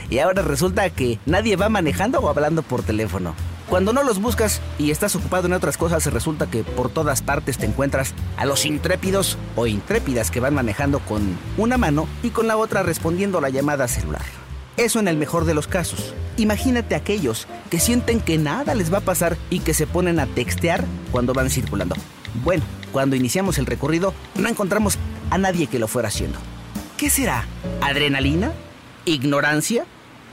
y 0.08 0.20
ahora 0.20 0.42
resulta 0.42 0.88
que 0.88 1.18
nadie 1.26 1.56
va 1.56 1.68
manejando 1.68 2.20
o 2.20 2.28
hablando 2.28 2.62
por 2.62 2.82
teléfono. 2.82 3.34
Cuando 3.68 3.92
no 3.92 4.04
los 4.04 4.20
buscas 4.20 4.60
y 4.78 4.92
estás 4.92 5.16
ocupado 5.16 5.46
en 5.46 5.52
otras 5.52 5.76
cosas, 5.76 6.06
resulta 6.06 6.46
que 6.46 6.62
por 6.62 6.90
todas 6.90 7.22
partes 7.22 7.58
te 7.58 7.66
encuentras 7.66 8.14
a 8.36 8.46
los 8.46 8.64
intrépidos 8.66 9.36
o 9.56 9.66
intrépidas 9.66 10.30
que 10.30 10.40
van 10.40 10.54
manejando 10.54 11.00
con 11.00 11.36
una 11.58 11.76
mano 11.76 12.06
y 12.22 12.30
con 12.30 12.46
la 12.46 12.56
otra 12.56 12.84
respondiendo 12.84 13.38
a 13.38 13.40
la 13.40 13.50
llamada 13.50 13.88
celular. 13.88 14.43
Eso 14.76 14.98
en 14.98 15.06
el 15.06 15.16
mejor 15.16 15.44
de 15.44 15.54
los 15.54 15.68
casos. 15.68 16.14
Imagínate 16.36 16.96
aquellos 16.96 17.46
que 17.70 17.78
sienten 17.78 18.20
que 18.20 18.38
nada 18.38 18.74
les 18.74 18.92
va 18.92 18.98
a 18.98 19.02
pasar 19.02 19.36
y 19.48 19.60
que 19.60 19.72
se 19.72 19.86
ponen 19.86 20.18
a 20.18 20.26
textear 20.26 20.84
cuando 21.12 21.32
van 21.32 21.48
circulando. 21.48 21.94
Bueno, 22.42 22.64
cuando 22.92 23.14
iniciamos 23.14 23.58
el 23.58 23.66
recorrido 23.66 24.14
no 24.34 24.48
encontramos 24.48 24.98
a 25.30 25.38
nadie 25.38 25.68
que 25.68 25.78
lo 25.78 25.86
fuera 25.86 26.08
haciendo. 26.08 26.38
¿Qué 26.96 27.08
será? 27.08 27.46
¿Adrenalina? 27.80 28.52
¿Ignorancia? 29.04 29.86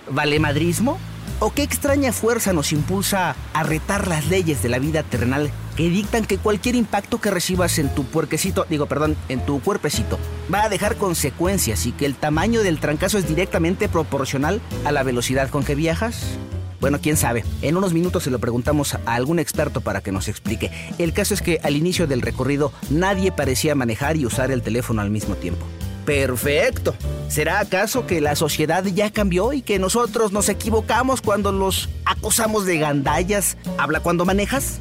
¿Valemadrismo? 0.09 0.97
¿O 1.39 1.51
qué 1.51 1.63
extraña 1.63 2.13
fuerza 2.13 2.53
nos 2.53 2.71
impulsa 2.71 3.35
a 3.53 3.63
retar 3.63 4.07
las 4.07 4.27
leyes 4.27 4.61
de 4.61 4.69
la 4.69 4.79
vida 4.79 5.03
terrenal 5.03 5.51
que 5.75 5.89
dictan 5.89 6.25
que 6.25 6.37
cualquier 6.37 6.75
impacto 6.75 7.19
que 7.19 7.31
recibas 7.31 7.79
en 7.79 7.93
tu 7.93 8.03
puerquecito, 8.05 8.65
digo, 8.69 8.85
perdón, 8.85 9.15
en 9.29 9.45
tu 9.45 9.59
cuerpecito, 9.61 10.19
va 10.53 10.63
a 10.63 10.69
dejar 10.69 10.97
consecuencias 10.97 11.85
y 11.85 11.93
que 11.93 12.05
el 12.05 12.15
tamaño 12.15 12.61
del 12.61 12.79
trancazo 12.79 13.17
es 13.17 13.27
directamente 13.27 13.89
proporcional 13.89 14.61
a 14.85 14.91
la 14.91 15.03
velocidad 15.03 15.49
con 15.49 15.63
que 15.63 15.75
viajas? 15.75 16.37
Bueno, 16.79 16.99
quién 16.99 17.15
sabe. 17.15 17.45
En 17.61 17.77
unos 17.77 17.93
minutos 17.93 18.23
se 18.23 18.31
lo 18.31 18.39
preguntamos 18.39 18.95
a 18.95 18.99
algún 19.05 19.37
experto 19.37 19.81
para 19.81 20.01
que 20.01 20.11
nos 20.11 20.27
explique. 20.27 20.71
El 20.97 21.13
caso 21.13 21.35
es 21.35 21.41
que 21.43 21.59
al 21.63 21.75
inicio 21.75 22.07
del 22.07 22.21
recorrido 22.21 22.73
nadie 22.89 23.31
parecía 23.31 23.75
manejar 23.75 24.17
y 24.17 24.25
usar 24.25 24.51
el 24.51 24.63
teléfono 24.63 25.01
al 25.01 25.11
mismo 25.11 25.35
tiempo. 25.35 25.65
Perfecto. 26.05 26.95
¿Será 27.27 27.59
acaso 27.59 28.05
que 28.05 28.21
la 28.21 28.35
sociedad 28.35 28.83
ya 28.83 29.11
cambió 29.11 29.53
y 29.53 29.61
que 29.61 29.79
nosotros 29.79 30.31
nos 30.31 30.49
equivocamos 30.49 31.21
cuando 31.21 31.51
los 31.51 31.89
acosamos 32.05 32.65
de 32.65 32.77
gandallas? 32.79 33.57
¿Habla 33.77 33.99
cuando 33.99 34.25
manejas? 34.25 34.79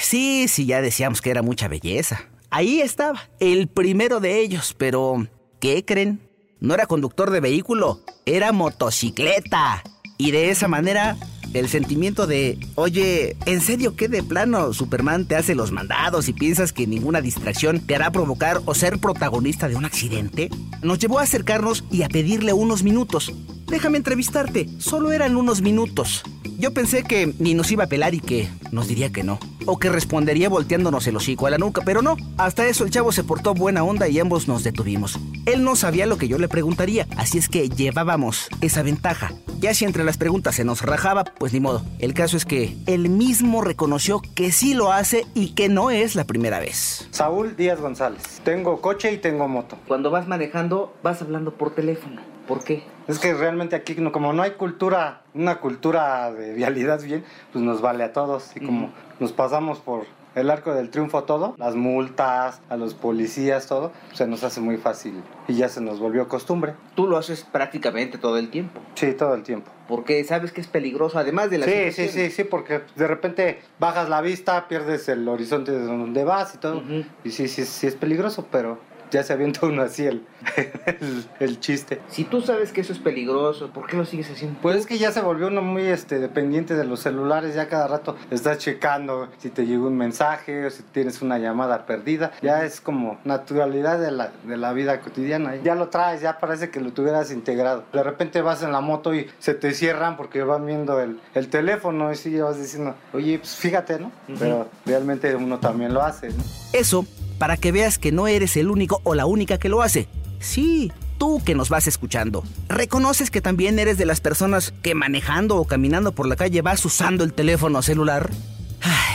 Sí, 0.00 0.46
sí, 0.48 0.66
ya 0.66 0.82
decíamos 0.82 1.20
que 1.20 1.30
era 1.30 1.42
mucha 1.42 1.68
belleza. 1.68 2.28
Ahí 2.50 2.80
estaba, 2.80 3.30
el 3.40 3.68
primero 3.68 4.20
de 4.20 4.40
ellos, 4.40 4.74
pero 4.76 5.26
¿qué 5.58 5.84
creen? 5.84 6.20
No 6.60 6.74
era 6.74 6.86
conductor 6.86 7.30
de 7.30 7.40
vehículo, 7.40 8.00
era 8.26 8.52
motocicleta. 8.52 9.82
Y 10.18 10.32
de 10.32 10.50
esa 10.50 10.68
manera, 10.68 11.16
el 11.54 11.68
sentimiento 11.68 12.26
de, 12.26 12.58
oye, 12.74 13.36
¿en 13.46 13.60
serio 13.60 13.94
qué 13.96 14.08
de 14.08 14.22
plano 14.22 14.72
Superman 14.72 15.26
te 15.26 15.36
hace 15.36 15.54
los 15.54 15.72
mandados 15.72 16.28
y 16.28 16.32
piensas 16.32 16.72
que 16.72 16.86
ninguna 16.86 17.20
distracción 17.20 17.80
te 17.80 17.94
hará 17.94 18.10
provocar 18.10 18.60
o 18.64 18.74
ser 18.74 18.98
protagonista 18.98 19.68
de 19.68 19.76
un 19.76 19.84
accidente? 19.84 20.50
Nos 20.82 20.98
llevó 20.98 21.18
a 21.18 21.22
acercarnos 21.22 21.84
y 21.90 22.02
a 22.02 22.08
pedirle 22.08 22.52
unos 22.52 22.82
minutos. 22.82 23.32
Déjame 23.66 23.98
entrevistarte, 23.98 24.68
solo 24.78 25.12
eran 25.12 25.36
unos 25.36 25.62
minutos. 25.62 26.22
Yo 26.58 26.72
pensé 26.74 27.02
que 27.02 27.34
ni 27.38 27.54
nos 27.54 27.72
iba 27.72 27.84
a 27.84 27.88
pelar 27.88 28.14
y 28.14 28.20
que 28.20 28.48
nos 28.70 28.86
diría 28.86 29.10
que 29.10 29.22
no. 29.22 29.38
O 29.66 29.78
que 29.78 29.88
respondería 29.88 30.48
volteándonos 30.48 31.06
el 31.06 31.16
hocico 31.16 31.46
a 31.46 31.50
la 31.50 31.58
nuca, 31.58 31.82
pero 31.84 32.02
no. 32.02 32.16
Hasta 32.36 32.66
eso 32.66 32.84
el 32.84 32.90
chavo 32.90 33.12
se 33.12 33.24
portó 33.24 33.54
buena 33.54 33.82
onda 33.82 34.08
y 34.08 34.18
ambos 34.18 34.46
nos 34.46 34.62
detuvimos. 34.62 35.18
Él 35.46 35.64
no 35.64 35.74
sabía 35.76 36.06
lo 36.06 36.18
que 36.18 36.28
yo 36.28 36.38
le 36.38 36.48
preguntaría, 36.48 37.06
así 37.16 37.38
es 37.38 37.48
que 37.48 37.68
llevábamos 37.68 38.48
esa 38.60 38.82
ventaja. 38.82 39.32
Ya 39.62 39.72
si 39.74 39.84
entre 39.84 40.02
las 40.02 40.18
preguntas 40.18 40.56
se 40.56 40.64
nos 40.64 40.82
rajaba, 40.82 41.22
pues 41.22 41.52
ni 41.52 41.60
modo. 41.60 41.82
El 42.00 42.14
caso 42.14 42.36
es 42.36 42.44
que 42.44 42.76
él 42.86 43.08
mismo 43.08 43.62
reconoció 43.62 44.20
que 44.34 44.50
sí 44.50 44.74
lo 44.74 44.90
hace 44.90 45.24
y 45.34 45.54
que 45.54 45.68
no 45.68 45.92
es 45.92 46.16
la 46.16 46.24
primera 46.24 46.58
vez. 46.58 47.06
Saúl 47.12 47.54
Díaz 47.54 47.80
González. 47.80 48.40
Tengo 48.42 48.80
coche 48.80 49.12
y 49.12 49.18
tengo 49.18 49.46
moto. 49.46 49.78
Cuando 49.86 50.10
vas 50.10 50.26
manejando, 50.26 50.92
vas 51.04 51.22
hablando 51.22 51.54
por 51.54 51.76
teléfono. 51.76 52.20
¿Por 52.48 52.64
qué? 52.64 52.82
Es 53.06 53.20
que 53.20 53.34
realmente 53.34 53.76
aquí, 53.76 53.94
como 53.94 54.32
no 54.32 54.42
hay 54.42 54.54
cultura, 54.54 55.22
una 55.32 55.60
cultura 55.60 56.32
de 56.32 56.54
vialidad 56.54 57.00
bien, 57.00 57.24
pues 57.52 57.64
nos 57.64 57.80
vale 57.80 58.02
a 58.02 58.12
todos. 58.12 58.50
Y 58.56 58.66
como 58.66 58.90
nos 59.20 59.30
pasamos 59.30 59.78
por 59.78 60.06
el 60.34 60.50
arco 60.50 60.74
del 60.74 60.90
triunfo 60.90 61.24
todo, 61.24 61.54
las 61.58 61.74
multas, 61.74 62.60
a 62.68 62.76
los 62.76 62.94
policías, 62.94 63.66
todo, 63.66 63.92
se 64.12 64.26
nos 64.26 64.44
hace 64.44 64.60
muy 64.60 64.76
fácil 64.76 65.22
y 65.48 65.54
ya 65.54 65.68
se 65.68 65.80
nos 65.80 66.00
volvió 66.00 66.28
costumbre. 66.28 66.74
Tú 66.94 67.06
lo 67.06 67.16
haces 67.16 67.44
prácticamente 67.44 68.18
todo 68.18 68.38
el 68.38 68.50
tiempo. 68.50 68.80
Sí, 68.94 69.12
todo 69.12 69.34
el 69.34 69.42
tiempo. 69.42 69.70
Porque 69.88 70.22
sabes 70.24 70.52
que 70.52 70.60
es 70.60 70.68
peligroso, 70.68 71.18
además 71.18 71.50
de 71.50 71.58
la 71.58 71.66
Sí, 71.66 71.92
sí, 71.92 72.08
sí, 72.08 72.30
sí, 72.30 72.44
porque 72.44 72.82
de 72.96 73.06
repente 73.06 73.60
bajas 73.78 74.08
la 74.08 74.20
vista, 74.20 74.68
pierdes 74.68 75.08
el 75.08 75.26
horizonte 75.28 75.72
de 75.72 75.84
donde 75.84 76.24
vas 76.24 76.54
y 76.54 76.58
todo. 76.58 76.82
Y 77.24 77.30
sí, 77.30 77.48
sí, 77.48 77.64
sí 77.64 77.86
es 77.86 77.94
peligroso, 77.94 78.46
pero 78.50 78.78
ya 79.12 79.22
se 79.22 79.34
avienta 79.34 79.66
uno 79.66 79.82
así 79.82 80.06
el, 80.06 80.26
el, 80.86 81.24
el 81.38 81.60
chiste. 81.60 82.00
Si 82.08 82.24
tú 82.24 82.40
sabes 82.40 82.72
que 82.72 82.80
eso 82.80 82.92
es 82.92 82.98
peligroso, 82.98 83.68
¿por 83.68 83.86
qué 83.86 83.96
lo 83.96 84.04
sigues 84.04 84.30
haciendo? 84.30 84.58
Pues 84.60 84.76
es 84.76 84.86
que 84.86 84.98
ya 84.98 85.12
se 85.12 85.20
volvió 85.20 85.48
uno 85.48 85.62
muy 85.62 85.82
este, 85.82 86.18
dependiente 86.18 86.74
de 86.74 86.84
los 86.84 87.00
celulares, 87.00 87.54
ya 87.54 87.68
cada 87.68 87.86
rato 87.86 88.16
estás 88.30 88.58
checando 88.58 89.28
si 89.38 89.50
te 89.50 89.66
llegó 89.66 89.86
un 89.86 89.96
mensaje 89.96 90.66
o 90.66 90.70
si 90.70 90.82
tienes 90.82 91.20
una 91.22 91.38
llamada 91.38 91.84
perdida, 91.84 92.32
ya 92.40 92.64
es 92.64 92.80
como 92.80 93.18
naturalidad 93.24 94.00
de 94.00 94.10
la, 94.10 94.32
de 94.44 94.56
la 94.56 94.72
vida 94.72 95.00
cotidiana, 95.00 95.56
ya 95.56 95.74
lo 95.74 95.88
traes, 95.88 96.22
ya 96.22 96.38
parece 96.38 96.70
que 96.70 96.80
lo 96.80 96.92
tuvieras 96.92 97.30
integrado. 97.30 97.84
De 97.92 98.02
repente 98.02 98.40
vas 98.40 98.62
en 98.62 98.72
la 98.72 98.80
moto 98.80 99.14
y 99.14 99.30
se 99.38 99.52
te 99.52 99.74
cierran 99.74 100.16
porque 100.16 100.42
van 100.42 100.64
viendo 100.64 100.98
el, 101.00 101.20
el 101.34 101.48
teléfono 101.48 102.10
y 102.10 102.16
sí 102.16 102.40
vas 102.40 102.58
diciendo, 102.58 102.94
oye, 103.12 103.38
pues 103.38 103.56
fíjate, 103.56 103.98
¿no? 103.98 104.10
Pero 104.38 104.68
realmente 104.86 105.34
uno 105.36 105.58
también 105.58 105.92
lo 105.92 106.02
hace, 106.02 106.30
¿no? 106.30 106.42
Eso 106.72 107.04
para 107.42 107.56
que 107.56 107.72
veas 107.72 107.98
que 107.98 108.12
no 108.12 108.28
eres 108.28 108.56
el 108.56 108.70
único 108.70 109.00
o 109.02 109.16
la 109.16 109.26
única 109.26 109.58
que 109.58 109.68
lo 109.68 109.82
hace. 109.82 110.06
Sí, 110.38 110.92
tú 111.18 111.42
que 111.44 111.56
nos 111.56 111.70
vas 111.70 111.88
escuchando. 111.88 112.44
¿Reconoces 112.68 113.32
que 113.32 113.40
también 113.40 113.80
eres 113.80 113.98
de 113.98 114.06
las 114.06 114.20
personas 114.20 114.72
que 114.80 114.94
manejando 114.94 115.56
o 115.56 115.64
caminando 115.64 116.12
por 116.12 116.28
la 116.28 116.36
calle 116.36 116.62
vas 116.62 116.84
usando 116.84 117.24
el 117.24 117.32
teléfono 117.32 117.82
celular? 117.82 118.30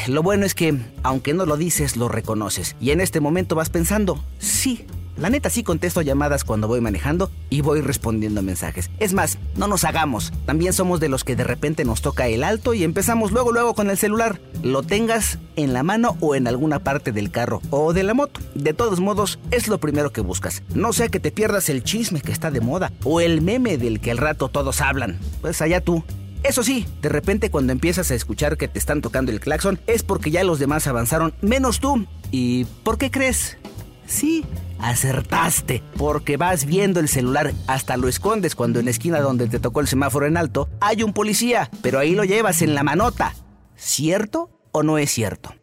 Lo 0.10 0.24
bueno 0.24 0.46
es 0.46 0.55
que, 0.55 0.77
aunque 1.03 1.34
no 1.34 1.46
lo 1.46 1.55
dices, 1.55 1.96
lo 1.96 2.10
reconoces. 2.10 2.75
Y 2.81 2.91
en 2.91 3.00
este 3.00 3.22
momento 3.22 3.55
vas 3.55 3.69
pensando, 3.69 4.22
sí, 4.39 4.86
la 5.18 5.30
neta 5.30 5.50
sí 5.50 5.64
contesto 5.64 6.02
llamadas 6.02 6.44
cuando 6.44 6.68
voy 6.68 6.82
manejando 6.82 7.32
y 7.50 7.62
voy 7.62 7.82
respondiendo 7.82 8.42
mensajes. 8.42 8.90
Es 9.00 9.14
más, 9.14 9.38
no 9.56 9.68
nos 9.68 9.84
hagamos. 9.84 10.32
También 10.46 10.74
somos 10.74 11.00
de 11.00 11.10
los 11.10 11.24
que 11.24 11.36
de 11.36 11.44
repente 11.44 11.86
nos 11.86 12.02
toca 12.02 12.28
el 12.28 12.44
alto 12.44 12.74
y 12.74 12.84
empezamos 12.84 13.32
luego 13.32 13.52
luego 13.52 13.74
con 13.74 13.90
el 13.90 13.98
celular. 13.98 14.40
Lo 14.64 14.84
tengas 14.84 15.40
en 15.56 15.74
la 15.74 15.84
mano 15.84 16.18
o 16.20 16.36
en 16.36 16.48
alguna 16.48 16.80
parte 16.80 17.12
del 17.12 17.32
carro 17.32 17.62
o 17.70 17.94
de 17.94 18.04
la 18.04 18.14
moto. 18.14 18.40
De 18.56 18.74
todos 18.74 19.00
modos, 19.00 19.40
es 19.52 19.68
lo 19.68 19.80
primero 19.80 20.12
que 20.12 20.22
buscas. 20.22 20.64
No 20.74 20.94
sea 20.94 21.10
que 21.10 21.20
te 21.20 21.32
pierdas 21.32 21.70
el 21.70 21.84
chisme 21.84 22.22
que 22.22 22.32
está 22.32 22.52
de 22.52 22.62
moda 22.62 22.92
o 23.04 23.22
el 23.22 23.42
meme 23.42 23.78
del 23.78 24.00
que 24.00 24.12
al 24.12 24.18
rato 24.18 24.50
todos 24.50 24.82
hablan. 24.82 25.20
Pues 25.42 25.62
allá 25.62 25.82
tú. 25.82 26.04
Eso 26.44 26.64
sí, 26.64 26.86
de 27.02 27.10
repente 27.10 27.50
cuando 27.50 27.74
empiezas 27.74 28.12
a 28.12 28.16
escuchar 28.16 28.58
que 28.58 28.68
te 28.68 28.80
están 28.80 29.02
tocando 29.02 29.32
el 29.32 29.40
claxon 29.40 29.80
es 29.88 30.04
porque 30.04 30.32
ya 30.32 30.44
los 30.44 30.60
demás 30.60 30.88
avanzaron, 30.88 31.34
menos 31.42 31.80
tú. 31.80 32.06
¿Y 32.32 32.66
por 32.84 32.98
qué 32.98 33.10
crees? 33.10 33.58
Sí, 34.06 34.46
acertaste, 34.79 35.84
porque 35.98 36.38
vas 36.38 36.65
viendo 36.65 37.00
el 37.00 37.07
celular, 37.07 37.53
hasta 37.67 37.98
lo 37.98 38.07
escondes 38.07 38.55
cuando 38.55 38.79
en 38.79 38.86
la 38.86 38.91
esquina 38.91 39.19
donde 39.19 39.48
te 39.48 39.60
tocó 39.60 39.79
el 39.81 39.88
semáforo 39.88 40.25
en 40.25 40.38
alto 40.38 40.69
hay 40.79 41.03
un 41.03 41.13
policía, 41.13 41.69
pero 41.81 42.00
ahí 42.00 42.15
lo 42.15 42.24
llevas 42.24 42.62
en 42.62 42.75
la 42.75 42.84
manota. 42.84 43.34
¿Cierto 43.75 44.50
o 44.72 44.84
no 44.84 44.98
es 44.98 45.12
cierto? 45.12 45.53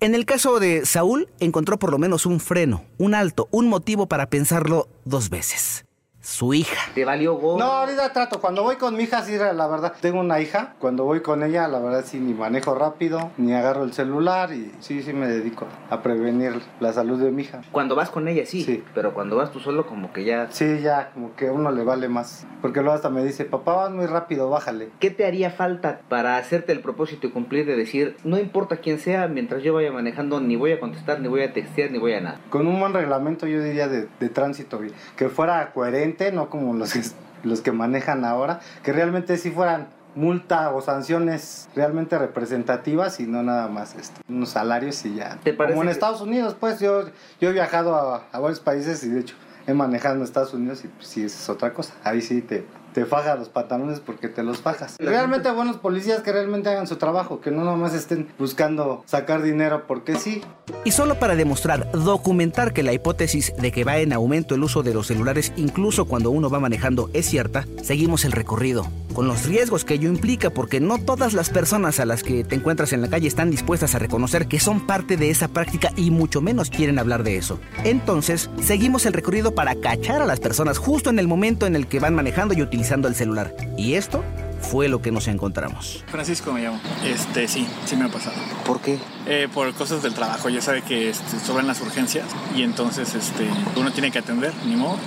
En 0.00 0.14
el 0.14 0.26
caso 0.26 0.60
de 0.60 0.84
Saúl, 0.84 1.28
encontró 1.40 1.78
por 1.78 1.90
lo 1.90 1.98
menos 1.98 2.26
un 2.26 2.40
freno, 2.40 2.84
un 2.98 3.14
alto, 3.14 3.48
un 3.50 3.68
motivo 3.68 4.06
para 4.06 4.28
pensarlo 4.28 4.88
dos 5.04 5.30
veces. 5.30 5.86
Su 6.24 6.54
hija. 6.54 6.90
¿Te 6.94 7.04
valió 7.04 7.34
go? 7.34 7.58
No, 7.58 7.64
ahorita 7.66 8.10
trato. 8.14 8.40
Cuando 8.40 8.62
voy 8.62 8.76
con 8.76 8.96
mi 8.96 9.02
hija, 9.02 9.22
sí, 9.22 9.36
la 9.36 9.66
verdad, 9.66 9.92
tengo 10.00 10.20
una 10.20 10.40
hija. 10.40 10.72
Cuando 10.78 11.04
voy 11.04 11.20
con 11.20 11.42
ella, 11.42 11.68
la 11.68 11.78
verdad, 11.80 12.02
sí, 12.06 12.18
ni 12.18 12.32
manejo 12.32 12.74
rápido, 12.74 13.30
ni 13.36 13.52
agarro 13.52 13.84
el 13.84 13.92
celular 13.92 14.50
y 14.54 14.72
sí, 14.80 15.02
sí 15.02 15.12
me 15.12 15.28
dedico 15.28 15.66
a 15.90 16.00
prevenir 16.00 16.62
la 16.80 16.94
salud 16.94 17.20
de 17.22 17.30
mi 17.30 17.42
hija. 17.42 17.60
Cuando 17.72 17.94
vas 17.94 18.08
con 18.08 18.26
ella, 18.26 18.46
sí, 18.46 18.64
Sí. 18.64 18.82
Pero 18.94 19.12
cuando 19.12 19.36
vas 19.36 19.52
tú 19.52 19.60
solo, 19.60 19.86
como 19.86 20.14
que 20.14 20.24
ya... 20.24 20.48
Sí, 20.50 20.80
ya, 20.80 21.10
como 21.12 21.36
que 21.36 21.48
a 21.48 21.52
uno 21.52 21.70
le 21.70 21.84
vale 21.84 22.08
más. 22.08 22.46
Porque 22.62 22.80
luego 22.80 22.94
hasta 22.94 23.10
me 23.10 23.22
dice, 23.22 23.44
papá, 23.44 23.74
vas 23.74 23.90
muy 23.90 24.06
rápido, 24.06 24.48
bájale. 24.48 24.88
¿Qué 25.00 25.10
te 25.10 25.26
haría 25.26 25.50
falta 25.50 26.00
para 26.08 26.38
hacerte 26.38 26.72
el 26.72 26.80
propósito 26.80 27.26
y 27.26 27.32
cumplir 27.32 27.66
de 27.66 27.76
decir, 27.76 28.16
no 28.24 28.38
importa 28.38 28.78
quién 28.78 28.98
sea, 28.98 29.28
mientras 29.28 29.62
yo 29.62 29.74
vaya 29.74 29.92
manejando, 29.92 30.40
ni 30.40 30.56
voy 30.56 30.72
a 30.72 30.80
contestar, 30.80 31.20
ni 31.20 31.28
voy 31.28 31.42
a 31.42 31.52
textear, 31.52 31.90
ni 31.90 31.98
voy 31.98 32.14
a 32.14 32.22
nada? 32.22 32.40
Con 32.48 32.66
un 32.66 32.80
buen 32.80 32.94
reglamento, 32.94 33.46
yo 33.46 33.62
diría, 33.62 33.88
de, 33.88 34.08
de 34.18 34.28
tránsito, 34.30 34.80
que 35.16 35.28
fuera 35.28 35.70
coherente, 35.74 36.13
no 36.32 36.48
como 36.50 36.74
los 36.74 36.92
que, 36.92 37.02
los 37.42 37.60
que 37.60 37.72
manejan 37.72 38.24
ahora, 38.24 38.60
que 38.82 38.92
realmente 38.92 39.36
sí 39.36 39.50
fueran 39.50 39.88
multa 40.14 40.70
o 40.70 40.80
sanciones 40.80 41.68
realmente 41.74 42.16
representativas 42.18 43.18
y 43.20 43.26
no 43.26 43.42
nada 43.42 43.66
más 43.68 43.94
este, 43.96 44.20
unos 44.28 44.50
salarios 44.50 45.04
y 45.04 45.16
ya. 45.16 45.38
¿Te 45.42 45.56
Como 45.56 45.72
en 45.82 45.82
que- 45.82 45.90
Estados 45.90 46.20
Unidos, 46.20 46.56
pues 46.58 46.78
yo, 46.80 47.04
yo 47.40 47.48
he 47.48 47.52
viajado 47.52 47.96
a, 47.96 48.22
a 48.30 48.38
varios 48.38 48.60
países 48.60 49.02
y 49.02 49.08
de 49.08 49.20
hecho 49.20 49.34
he 49.66 49.74
manejado 49.74 50.14
en 50.14 50.22
Estados 50.22 50.54
Unidos 50.54 50.84
y 50.84 50.88
pues, 50.88 51.08
sí, 51.08 51.24
esa 51.24 51.36
es 51.42 51.48
otra 51.48 51.72
cosa. 51.72 51.94
Ahí 52.04 52.20
sí 52.22 52.42
te, 52.42 52.64
te 52.94 53.04
faja 53.04 53.34
los 53.34 53.48
pantalones 53.48 53.98
porque 53.98 54.28
te 54.28 54.44
los 54.44 54.58
fajas. 54.58 54.96
Realmente 55.00 55.50
buenos 55.50 55.76
policías 55.78 56.22
que 56.22 56.32
realmente 56.32 56.70
hagan 56.70 56.86
su 56.86 56.96
trabajo, 56.96 57.40
que 57.40 57.50
no 57.50 57.64
nomás 57.64 57.92
estén 57.92 58.28
buscando 58.38 59.02
sacar 59.04 59.42
dinero 59.42 59.84
porque 59.88 60.14
sí. 60.14 60.42
Y 60.84 60.92
solo 60.92 61.18
para 61.18 61.34
demostrar, 61.34 61.90
documentar 61.90 62.72
que 62.72 62.84
la 62.84 62.92
hipótesis 62.92 63.52
de 63.58 63.72
que 63.72 63.82
va 63.84 63.98
en 63.98 64.12
aumento 64.12 64.54
el 64.54 64.62
uso 64.62 64.84
de 64.84 64.94
los 64.94 65.08
celulares 65.08 65.52
incluso 65.56 66.04
cuando 66.06 66.30
uno 66.30 66.48
va 66.48 66.60
manejando 66.60 67.10
es 67.12 67.26
cierta, 67.26 67.66
seguimos 67.82 68.24
el 68.24 68.32
recorrido, 68.32 68.86
con 69.12 69.26
los 69.26 69.44
riesgos 69.44 69.84
que 69.84 69.94
ello 69.94 70.08
implica 70.08 70.50
porque 70.50 70.78
no 70.78 70.98
todas 70.98 71.34
las 71.34 71.50
personas 71.50 71.98
a 71.98 72.06
las 72.06 72.22
que 72.22 72.44
te 72.44 72.54
encuentras 72.54 72.92
en 72.92 73.02
la 73.02 73.08
calle 73.08 73.26
están 73.26 73.50
dispuestas 73.50 73.96
a 73.96 73.98
reconocer 73.98 74.46
que 74.46 74.60
son 74.60 74.86
parte 74.86 75.16
de 75.16 75.30
esa 75.30 75.48
práctica 75.48 75.90
y 75.96 76.12
mucho 76.12 76.40
menos 76.40 76.70
quieren 76.70 77.00
hablar 77.00 77.24
de 77.24 77.38
eso. 77.38 77.58
Entonces, 77.82 78.50
seguimos 78.62 79.04
el 79.04 79.14
recorrido 79.14 79.52
para 79.52 79.74
cachar 79.74 80.22
a 80.22 80.26
las 80.26 80.38
personas 80.38 80.78
justo 80.78 81.10
en 81.10 81.18
el 81.18 81.26
momento 81.26 81.66
en 81.66 81.74
el 81.74 81.88
que 81.88 81.98
van 81.98 82.14
manejando 82.14 82.54
y 82.54 82.62
utilizando 82.62 82.83
el 82.84 83.14
celular. 83.14 83.52
Y 83.76 83.94
esto 83.94 84.22
fue 84.60 84.88
lo 84.88 85.00
que 85.02 85.10
nos 85.10 85.26
encontramos. 85.28 86.04
Francisco 86.06 86.52
me 86.52 86.62
llamo. 86.62 86.80
Este, 87.04 87.48
sí, 87.48 87.66
sí 87.86 87.96
me 87.96 88.04
ha 88.04 88.08
pasado. 88.08 88.36
¿Por 88.66 88.80
qué? 88.80 88.98
Eh, 89.26 89.48
por 89.52 89.72
cosas 89.74 90.02
del 90.02 90.14
trabajo, 90.14 90.48
ya 90.48 90.60
sabe 90.62 90.82
que 90.82 91.10
este, 91.10 91.38
sobran 91.40 91.66
las 91.66 91.80
urgencias 91.80 92.26
y 92.56 92.62
entonces 92.62 93.14
este, 93.14 93.46
uno 93.76 93.90
tiene 93.92 94.10
que 94.10 94.18
atender, 94.20 94.52
ni 94.66 94.76
modo. 94.76 94.98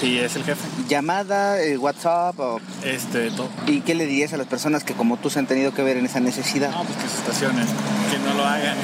Sí, 0.00 0.18
es 0.18 0.34
el 0.36 0.42
jefe. 0.44 0.62
Llamada, 0.88 1.60
eh, 1.62 1.78
WhatsApp, 1.78 2.38
o- 2.40 2.60
Este, 2.84 3.30
todo. 3.30 3.48
¿y 3.66 3.80
qué 3.82 3.94
le 3.94 4.06
dirías 4.06 4.32
a 4.32 4.36
las 4.36 4.46
personas 4.48 4.82
que 4.82 4.94
como 4.94 5.16
tú 5.16 5.30
se 5.30 5.38
han 5.38 5.46
tenido 5.46 5.72
que 5.72 5.82
ver 5.82 5.96
en 5.96 6.06
esa 6.06 6.18
necesidad? 6.20 6.70
No, 6.72 6.82
pues 6.84 6.96
que 6.98 7.08
se 7.08 7.18
estacionen, 7.18 7.66
que 8.10 8.18
no 8.18 8.34
lo 8.34 8.44
hagan. 8.44 8.76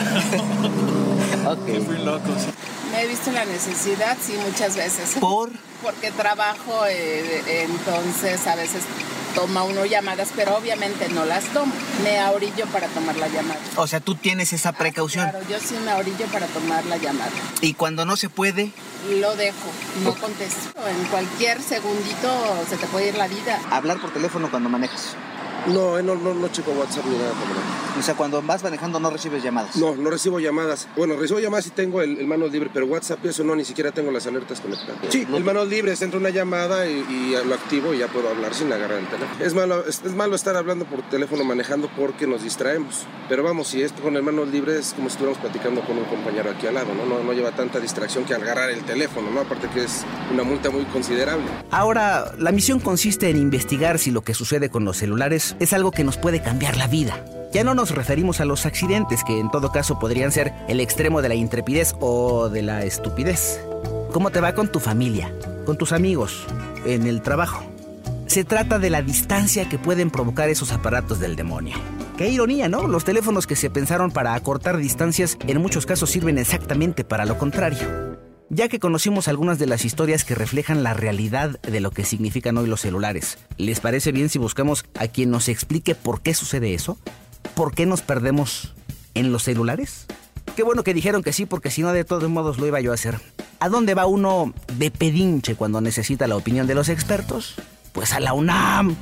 que 1.66 1.76
Ok. 1.80 1.84
fui 1.86 1.98
loco, 2.04 2.28
sí. 2.38 2.46
Me 3.00 3.06
he 3.06 3.08
visto 3.08 3.32
la 3.32 3.46
necesidad, 3.46 4.18
sí, 4.20 4.34
muchas 4.46 4.76
veces. 4.76 5.16
¿Por? 5.18 5.50
Porque 5.82 6.10
trabajo, 6.10 6.84
eh, 6.86 7.62
entonces 7.64 8.46
a 8.46 8.54
veces 8.56 8.82
toma 9.34 9.62
uno 9.62 9.86
llamadas, 9.86 10.28
pero 10.36 10.54
obviamente 10.58 11.08
no 11.08 11.24
las 11.24 11.44
tomo. 11.44 11.72
Me 12.04 12.18
ahorillo 12.18 12.66
para 12.66 12.88
tomar 12.88 13.16
la 13.16 13.28
llamada. 13.28 13.58
O 13.76 13.86
sea, 13.86 14.00
tú 14.00 14.16
tienes 14.16 14.52
esa 14.52 14.72
precaución. 14.72 15.30
Claro, 15.30 15.46
yo 15.48 15.58
sí 15.60 15.76
me 15.82 15.92
ahorillo 15.92 16.26
para 16.26 16.46
tomar 16.48 16.84
la 16.84 16.98
llamada. 16.98 17.30
Y 17.62 17.72
cuando 17.72 18.04
no 18.04 18.18
se 18.18 18.28
puede, 18.28 18.70
Lo 19.08 19.34
dejo, 19.34 19.70
no 20.04 20.14
contesto. 20.16 20.68
En 20.86 21.06
cualquier 21.06 21.62
segundito 21.62 22.28
se 22.68 22.76
te 22.76 22.86
puede 22.88 23.08
ir 23.08 23.14
la 23.14 23.28
vida. 23.28 23.58
hablar 23.70 23.98
por 23.98 24.12
teléfono 24.12 24.50
cuando 24.50 24.68
manejas. 24.68 25.16
No, 25.68 25.98
eh, 25.98 26.02
no, 26.02 26.16
no, 26.16 26.34
no 26.34 26.48
checo 26.48 26.72
WhatsApp 26.72 27.06
ni 27.06 27.16
nada, 27.16 27.30
camarada. 27.30 27.89
O 27.98 28.02
sea, 28.02 28.14
cuando 28.14 28.40
vas 28.42 28.62
manejando 28.62 28.98
no 29.00 29.10
recibes 29.10 29.42
llamadas. 29.42 29.76
No, 29.76 29.94
no 29.94 30.10
recibo 30.10 30.40
llamadas. 30.40 30.88
Bueno, 30.96 31.16
recibo 31.16 31.40
llamadas 31.40 31.66
y 31.66 31.70
tengo 31.70 32.00
el, 32.02 32.18
el 32.18 32.26
manos 32.26 32.50
libre, 32.50 32.70
pero 32.72 32.86
WhatsApp 32.86 33.24
eso 33.26 33.44
no, 33.44 33.54
ni 33.54 33.64
siquiera 33.64 33.92
tengo 33.92 34.10
las 34.10 34.26
alertas 34.26 34.60
conectadas. 34.60 34.96
Sí, 35.10 35.26
el 35.32 35.44
manos 35.44 35.68
libre, 35.68 35.94
entra 36.00 36.18
una 36.18 36.30
llamada 36.30 36.86
y, 36.86 36.92
y 36.92 37.36
lo 37.46 37.54
activo 37.54 37.92
y 37.92 37.98
ya 37.98 38.08
puedo 38.08 38.28
hablar 38.28 38.54
sin 38.54 38.72
agarrar 38.72 38.98
el 38.98 39.06
teléfono. 39.06 39.44
Es 39.44 39.54
malo, 39.54 39.86
es, 39.86 40.02
es 40.04 40.14
malo 40.14 40.34
estar 40.34 40.56
hablando 40.56 40.84
por 40.86 41.02
teléfono 41.10 41.44
manejando 41.44 41.90
porque 41.96 42.26
nos 42.26 42.42
distraemos. 42.42 43.06
Pero 43.28 43.42
vamos, 43.42 43.68
si 43.68 43.82
esto 43.82 44.02
con 44.02 44.16
el 44.16 44.22
manos 44.22 44.48
libre 44.48 44.78
es 44.78 44.92
como 44.94 45.08
si 45.08 45.14
estuviéramos 45.14 45.38
platicando 45.42 45.82
con 45.82 45.98
un 45.98 46.04
compañero 46.04 46.50
aquí 46.50 46.66
al 46.66 46.74
lado, 46.74 46.94
¿no? 46.94 47.04
No, 47.04 47.22
no 47.22 47.32
lleva 47.32 47.50
tanta 47.52 47.80
distracción 47.80 48.24
que 48.24 48.34
al 48.34 48.42
agarrar 48.42 48.70
el 48.70 48.82
teléfono, 48.82 49.30
¿no? 49.30 49.40
Aparte 49.40 49.68
que 49.68 49.84
es 49.84 50.04
una 50.32 50.42
multa 50.42 50.70
muy 50.70 50.84
considerable. 50.86 51.44
Ahora, 51.70 52.32
la 52.38 52.52
misión 52.52 52.80
consiste 52.80 53.28
en 53.30 53.36
investigar 53.36 53.98
si 53.98 54.10
lo 54.10 54.22
que 54.22 54.34
sucede 54.34 54.70
con 54.70 54.84
los 54.84 54.96
celulares 54.96 55.56
es 55.60 55.72
algo 55.72 55.90
que 55.90 56.04
nos 56.04 56.16
puede 56.16 56.42
cambiar 56.42 56.76
la 56.76 56.86
vida. 56.86 57.22
Ya 57.52 57.64
no 57.64 57.74
nos 57.74 57.90
referimos 57.90 58.40
a 58.40 58.44
los 58.44 58.64
accidentes, 58.64 59.24
que 59.24 59.40
en 59.40 59.50
todo 59.50 59.72
caso 59.72 59.98
podrían 59.98 60.30
ser 60.30 60.54
el 60.68 60.78
extremo 60.78 61.20
de 61.20 61.28
la 61.28 61.34
intrepidez 61.34 61.94
o 61.98 62.48
de 62.48 62.62
la 62.62 62.84
estupidez. 62.84 63.60
¿Cómo 64.12 64.30
te 64.30 64.40
va 64.40 64.54
con 64.54 64.70
tu 64.70 64.78
familia, 64.78 65.34
con 65.66 65.76
tus 65.76 65.90
amigos, 65.90 66.46
en 66.84 67.08
el 67.08 67.22
trabajo? 67.22 67.64
Se 68.26 68.44
trata 68.44 68.78
de 68.78 68.90
la 68.90 69.02
distancia 69.02 69.68
que 69.68 69.78
pueden 69.78 70.12
provocar 70.12 70.48
esos 70.48 70.70
aparatos 70.70 71.18
del 71.18 71.34
demonio. 71.34 71.76
Qué 72.16 72.28
ironía, 72.28 72.68
¿no? 72.68 72.86
Los 72.86 73.04
teléfonos 73.04 73.48
que 73.48 73.56
se 73.56 73.68
pensaron 73.68 74.12
para 74.12 74.34
acortar 74.34 74.76
distancias 74.76 75.36
en 75.48 75.60
muchos 75.60 75.86
casos 75.86 76.08
sirven 76.08 76.38
exactamente 76.38 77.02
para 77.02 77.24
lo 77.24 77.36
contrario. 77.36 78.16
Ya 78.48 78.68
que 78.68 78.78
conocimos 78.78 79.26
algunas 79.26 79.58
de 79.58 79.66
las 79.66 79.84
historias 79.84 80.24
que 80.24 80.36
reflejan 80.36 80.84
la 80.84 80.94
realidad 80.94 81.58
de 81.62 81.80
lo 81.80 81.90
que 81.90 82.04
significan 82.04 82.58
hoy 82.58 82.68
los 82.68 82.80
celulares, 82.80 83.38
¿les 83.56 83.80
parece 83.80 84.12
bien 84.12 84.28
si 84.28 84.38
buscamos 84.38 84.84
a 84.98 85.08
quien 85.08 85.30
nos 85.30 85.48
explique 85.48 85.96
por 85.96 86.20
qué 86.20 86.34
sucede 86.34 86.74
eso? 86.74 86.96
¿Por 87.54 87.74
qué 87.74 87.86
nos 87.86 88.02
perdemos 88.02 88.74
en 89.14 89.32
los 89.32 89.42
celulares? 89.42 90.06
Qué 90.56 90.62
bueno 90.62 90.82
que 90.82 90.94
dijeron 90.94 91.22
que 91.22 91.32
sí, 91.32 91.46
porque 91.46 91.70
si 91.70 91.82
no, 91.82 91.92
de 91.92 92.04
todos 92.04 92.28
modos 92.28 92.58
lo 92.58 92.66
iba 92.66 92.80
yo 92.80 92.92
a 92.92 92.94
hacer. 92.94 93.20
¿A 93.60 93.68
dónde 93.68 93.94
va 93.94 94.06
uno 94.06 94.52
de 94.78 94.90
pedinche 94.90 95.54
cuando 95.54 95.80
necesita 95.80 96.26
la 96.26 96.36
opinión 96.36 96.66
de 96.66 96.74
los 96.74 96.88
expertos? 96.88 97.54
Pues 97.92 98.12
a 98.12 98.20
la 98.20 98.32
UNAM, 98.32 98.96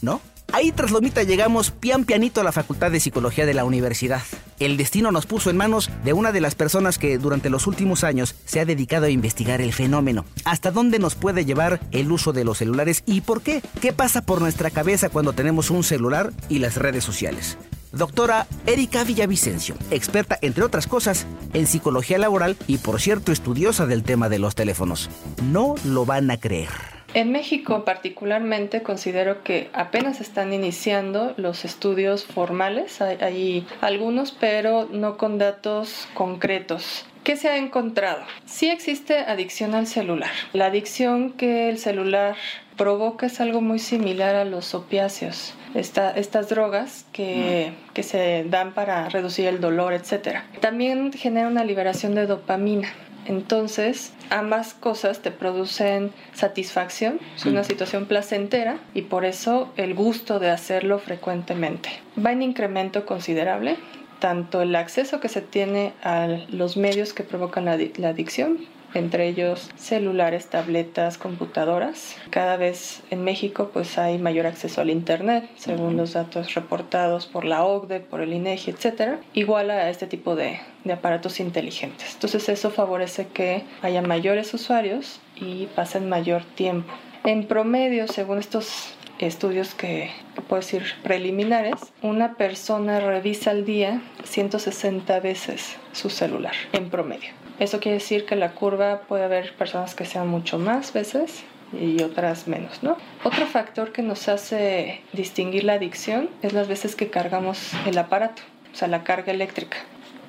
¿no? 0.00 0.20
Ahí 0.52 0.70
tras 0.70 0.90
Lomita 0.90 1.22
llegamos 1.22 1.70
pian 1.70 2.04
pianito 2.04 2.42
a 2.42 2.44
la 2.44 2.52
Facultad 2.52 2.90
de 2.90 3.00
Psicología 3.00 3.46
de 3.46 3.54
la 3.54 3.64
universidad. 3.64 4.22
El 4.58 4.76
destino 4.76 5.10
nos 5.10 5.24
puso 5.24 5.48
en 5.48 5.56
manos 5.56 5.90
de 6.04 6.12
una 6.12 6.30
de 6.30 6.42
las 6.42 6.54
personas 6.54 6.98
que 6.98 7.16
durante 7.16 7.48
los 7.48 7.66
últimos 7.66 8.04
años 8.04 8.34
se 8.44 8.60
ha 8.60 8.66
dedicado 8.66 9.06
a 9.06 9.10
investigar 9.10 9.62
el 9.62 9.72
fenómeno. 9.72 10.26
¿Hasta 10.44 10.70
dónde 10.70 10.98
nos 10.98 11.14
puede 11.14 11.46
llevar 11.46 11.80
el 11.90 12.12
uso 12.12 12.34
de 12.34 12.44
los 12.44 12.58
celulares 12.58 13.02
y 13.06 13.22
por 13.22 13.40
qué? 13.40 13.62
¿Qué 13.80 13.94
pasa 13.94 14.20
por 14.22 14.42
nuestra 14.42 14.70
cabeza 14.70 15.08
cuando 15.08 15.32
tenemos 15.32 15.70
un 15.70 15.84
celular 15.84 16.32
y 16.50 16.58
las 16.58 16.76
redes 16.76 17.02
sociales? 17.02 17.56
Doctora 17.92 18.46
Erika 18.66 19.04
Villavicencio, 19.04 19.74
experta 19.90 20.38
entre 20.40 20.64
otras 20.64 20.86
cosas 20.86 21.26
en 21.52 21.66
psicología 21.66 22.16
laboral 22.16 22.56
y 22.66 22.78
por 22.78 23.00
cierto 23.00 23.32
estudiosa 23.32 23.84
del 23.84 24.02
tema 24.02 24.30
de 24.30 24.38
los 24.38 24.54
teléfonos. 24.54 25.10
No 25.42 25.74
lo 25.84 26.06
van 26.06 26.30
a 26.30 26.38
creer. 26.38 26.70
En 27.14 27.30
México 27.30 27.84
particularmente 27.84 28.82
considero 28.82 29.42
que 29.42 29.68
apenas 29.74 30.22
están 30.22 30.54
iniciando 30.54 31.34
los 31.36 31.66
estudios 31.66 32.24
formales, 32.24 33.02
hay, 33.02 33.66
algunos, 33.82 34.32
pero 34.32 34.88
no 34.90 35.18
con 35.18 35.36
datos 35.36 36.08
concretos. 36.14 37.04
¿Qué 37.22 37.36
se 37.36 37.48
ha 37.48 37.58
encontrado? 37.58 38.22
Sí 38.46 38.68
existe 38.68 39.18
adicción 39.18 39.74
al 39.74 39.86
celular. 39.86 40.32
La 40.54 40.66
adicción 40.66 41.32
que 41.32 41.68
el 41.68 41.78
celular 41.78 42.34
provoca 42.76 43.26
es 43.26 43.40
algo 43.40 43.60
muy 43.60 43.78
similar 43.78 44.34
a 44.34 44.44
los 44.44 44.74
opiáceos. 44.74 45.54
Esta- 45.74 46.10
estas 46.10 46.48
drogas 46.48 47.06
que, 47.12 47.72
que 47.94 48.02
se 48.02 48.44
dan 48.48 48.72
para 48.74 49.08
reducir 49.08 49.46
el 49.46 49.60
dolor, 49.60 49.92
etc. 49.94 50.38
También 50.60 51.12
genera 51.12 51.48
una 51.48 51.64
liberación 51.64 52.14
de 52.14 52.26
dopamina. 52.26 52.88
Entonces, 53.26 54.12
ambas 54.30 54.74
cosas 54.74 55.20
te 55.20 55.30
producen 55.30 56.10
satisfacción, 56.34 57.20
es 57.36 57.46
una 57.46 57.62
situación 57.64 58.06
placentera 58.06 58.78
y 58.94 59.02
por 59.02 59.24
eso 59.24 59.72
el 59.76 59.94
gusto 59.94 60.40
de 60.40 60.50
hacerlo 60.50 60.98
frecuentemente. 60.98 61.88
Va 62.24 62.32
en 62.32 62.42
incremento 62.42 63.06
considerable, 63.06 63.76
tanto 64.18 64.60
el 64.60 64.74
acceso 64.74 65.20
que 65.20 65.28
se 65.28 65.40
tiene 65.40 65.92
a 66.02 66.26
los 66.50 66.76
medios 66.76 67.12
que 67.12 67.22
provocan 67.22 67.64
la 67.64 68.08
adicción, 68.08 68.58
entre 68.94 69.28
ellos 69.28 69.70
celulares, 69.76 70.46
tabletas, 70.46 71.18
computadoras. 71.18 72.16
Cada 72.30 72.56
vez 72.56 73.02
en 73.10 73.24
México 73.24 73.70
pues 73.72 73.98
hay 73.98 74.18
mayor 74.18 74.46
acceso 74.46 74.80
al 74.80 74.90
internet, 74.90 75.48
según 75.56 75.96
los 75.96 76.12
datos 76.12 76.54
reportados 76.54 77.26
por 77.26 77.44
la 77.44 77.64
OCDE, 77.64 78.00
por 78.00 78.20
el 78.20 78.32
INEGI, 78.32 78.70
etcétera, 78.72 79.20
igual 79.34 79.70
a 79.70 79.90
este 79.90 80.06
tipo 80.06 80.36
de, 80.36 80.60
de 80.84 80.92
aparatos 80.92 81.40
inteligentes. 81.40 82.14
Entonces 82.14 82.48
eso 82.48 82.70
favorece 82.70 83.28
que 83.28 83.64
haya 83.82 84.02
mayores 84.02 84.52
usuarios 84.54 85.20
y 85.36 85.66
pasen 85.74 86.08
mayor 86.08 86.44
tiempo. 86.44 86.92
En 87.24 87.46
promedio, 87.46 88.08
según 88.08 88.38
estos 88.38 88.94
estudios 89.26 89.74
que 89.74 90.10
puedo 90.48 90.60
decir 90.60 90.82
preliminares, 91.02 91.74
una 92.02 92.34
persona 92.34 93.00
revisa 93.00 93.50
al 93.50 93.64
día 93.64 94.02
160 94.24 95.20
veces 95.20 95.76
su 95.92 96.10
celular 96.10 96.54
en 96.72 96.90
promedio. 96.90 97.30
Eso 97.58 97.80
quiere 97.80 97.98
decir 97.98 98.24
que 98.24 98.36
la 98.36 98.52
curva 98.52 99.02
puede 99.02 99.24
haber 99.24 99.54
personas 99.54 99.94
que 99.94 100.04
sean 100.04 100.28
mucho 100.28 100.58
más 100.58 100.92
veces 100.92 101.44
y 101.72 102.02
otras 102.02 102.48
menos, 102.48 102.82
¿no? 102.82 102.96
Otro 103.24 103.46
factor 103.46 103.92
que 103.92 104.02
nos 104.02 104.28
hace 104.28 105.00
distinguir 105.12 105.64
la 105.64 105.74
adicción 105.74 106.28
es 106.42 106.52
las 106.52 106.68
veces 106.68 106.96
que 106.96 107.08
cargamos 107.08 107.72
el 107.86 107.96
aparato, 107.98 108.42
o 108.72 108.76
sea, 108.76 108.88
la 108.88 109.04
carga 109.04 109.32
eléctrica. 109.32 109.78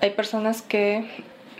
Hay 0.01 0.11
personas 0.11 0.61
que 0.61 1.05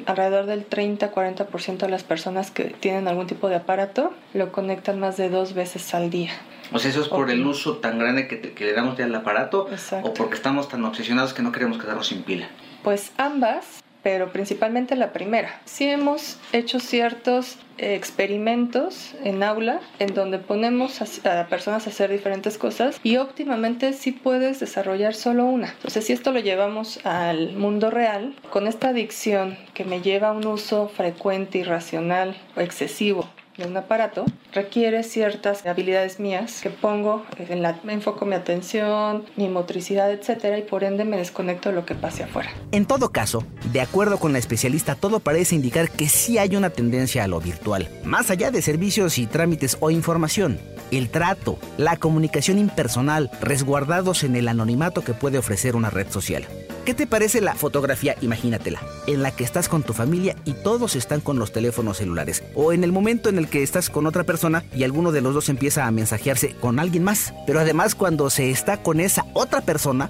alrededor 0.06 0.46
del 0.46 0.68
30-40% 0.70 1.78
de 1.78 1.90
las 1.90 2.04
personas 2.04 2.52
que 2.52 2.66
tienen 2.66 3.08
algún 3.08 3.28
tipo 3.28 3.50
de 3.50 3.56
aparato 3.56 4.14
lo 4.34 4.52
conectan 4.52 5.00
más 5.00 5.18
de 5.18 5.30
dos 5.30 5.54
veces 5.54 5.94
al 5.94 6.10
día. 6.10 6.32
O 6.72 6.80
sea, 6.80 6.90
eso 6.90 7.02
es 7.02 7.08
por 7.10 7.30
el 7.30 7.46
uso 7.46 7.78
tan 7.78 8.00
grande 8.00 8.28
que, 8.28 8.36
te- 8.38 8.54
que 8.54 8.66
le 8.66 8.74
damos 8.74 8.98
ya 8.98 9.06
al 9.06 9.14
aparato 9.14 9.68
Exacto. 9.70 10.10
o 10.10 10.14
porque 10.14 10.36
estamos 10.36 10.70
tan 10.70 10.84
obsesionados 10.86 11.34
que 11.34 11.44
no 11.44 11.52
queremos 11.52 11.78
quedarnos 11.78 12.08
sin 12.08 12.24
pila. 12.24 12.48
Pues 12.84 13.12
ambas, 13.18 13.83
pero 14.04 14.32
principalmente 14.32 14.96
la 14.96 15.14
primera. 15.14 15.62
Sí 15.66 15.86
hemos 15.86 16.38
hecho 16.52 16.80
ciertos 16.80 17.58
eh, 17.78 17.96
experimentos 17.96 19.16
en 19.24 19.42
aula 19.42 19.80
en 19.98 20.14
donde 20.14 20.38
ponemos 20.38 21.02
a, 21.02 21.42
a 21.42 21.48
personas 21.48 21.88
a 21.88 21.90
hacer 21.90 22.12
diferentes 22.12 22.58
cosas 22.58 23.00
y 23.02 23.18
óptimamente 23.18 23.94
sí 23.94 24.12
puedes 24.12 24.60
desarrollar 24.60 25.16
solo 25.16 25.46
una. 25.46 25.70
Entonces, 25.70 26.06
si 26.06 26.14
esto 26.14 26.32
lo 26.32 26.40
llevamos 26.40 27.04
al 27.06 27.54
mundo 27.54 27.90
real, 27.90 28.36
con 28.52 28.68
esta 28.68 28.90
adicción 28.90 29.58
que 29.74 29.86
me 29.86 30.02
lleva 30.02 30.30
a 30.30 30.34
un 30.34 30.46
uso 30.46 30.90
frecuente, 30.90 31.58
irracional 31.60 32.36
o 32.56 32.62
excesivo 32.62 33.28
de 33.58 33.66
un 33.66 33.78
aparato 33.78 34.26
requiere 34.52 35.04
ciertas 35.04 35.66
habilidades 35.66 36.20
mías 36.20 36.62
que 36.62 36.70
pongo 36.70 37.26
en 37.38 37.62
la 37.62 37.80
enfoco 37.88 38.26
mi 38.26 38.36
atención, 38.36 39.26
mi 39.36 39.50
motricidad, 39.50 40.12
etcétera, 40.12 40.58
y 40.58 40.64
por 40.64 40.84
ende 40.84 41.06
me 41.06 41.18
desconecto 41.18 41.70
de 41.70 41.76
lo 41.76 41.86
que 41.86 41.96
pase 41.96 42.24
afuera. 42.24 42.52
En 42.72 42.86
todo 42.86 43.10
caso, 43.10 43.44
de 43.72 43.82
acuerdo 43.82 44.18
con 44.18 44.34
la 44.34 44.40
especialista, 44.40 44.96
todo 44.96 45.20
parece 45.20 45.56
indicar 45.56 45.90
que 45.90 46.10
sí 46.10 46.38
hay 46.38 46.56
una 46.56 46.70
tendencia 46.70 47.24
a 47.24 47.28
lo 47.28 47.40
virtual, 47.40 47.88
más 48.04 48.32
allá 48.32 48.52
de 48.52 48.62
servicios 48.62 49.18
y 49.18 49.28
trámites 49.28 49.78
o 49.80 49.92
información. 49.92 50.60
El 50.92 51.10
trato, 51.10 51.58
la 51.78 51.98
comunicación 51.98 52.60
impersonal, 52.60 53.32
resguardados 53.42 54.24
en 54.24 54.36
el 54.36 54.48
anonimato 54.48 55.04
que 55.04 55.14
puede 55.14 55.38
ofrecer 55.38 55.76
una 55.76 55.90
red 55.90 56.10
social. 56.10 56.46
¿Qué 56.86 56.94
te 56.94 57.08
parece 57.08 57.40
la 57.40 57.56
fotografía, 57.56 58.18
imagínatela, 58.20 58.82
en 59.08 59.24
la 59.24 59.32
que 59.32 59.46
estás 59.46 59.70
con 59.70 59.84
tu 59.84 59.94
familia 59.94 60.36
y 60.44 60.52
todos 60.52 60.98
están 60.98 61.22
con 61.22 61.40
los 61.40 61.54
teléfonos 61.54 61.96
celulares? 61.96 62.44
O 62.56 62.74
en 62.74 62.84
el 62.84 62.92
momento 62.92 63.30
en 63.30 63.38
el 63.38 63.48
que 63.48 63.64
estás 63.64 63.90
con 63.90 64.06
otra 64.06 64.26
persona 64.26 64.66
y 64.76 64.84
alguno 64.84 65.14
de 65.14 65.22
los 65.22 65.34
dos 65.34 65.48
empieza 65.48 65.88
a 65.88 65.92
mensajearse 65.92 66.56
con 66.58 66.80
alguien 66.80 67.06
más. 67.06 67.34
Pero 67.48 67.62
además 67.62 67.96
cuando 67.96 68.30
se 68.30 68.52
está 68.52 68.84
con 68.84 69.00
esa 69.00 69.26
otra 69.32 69.62
persona, 69.62 70.10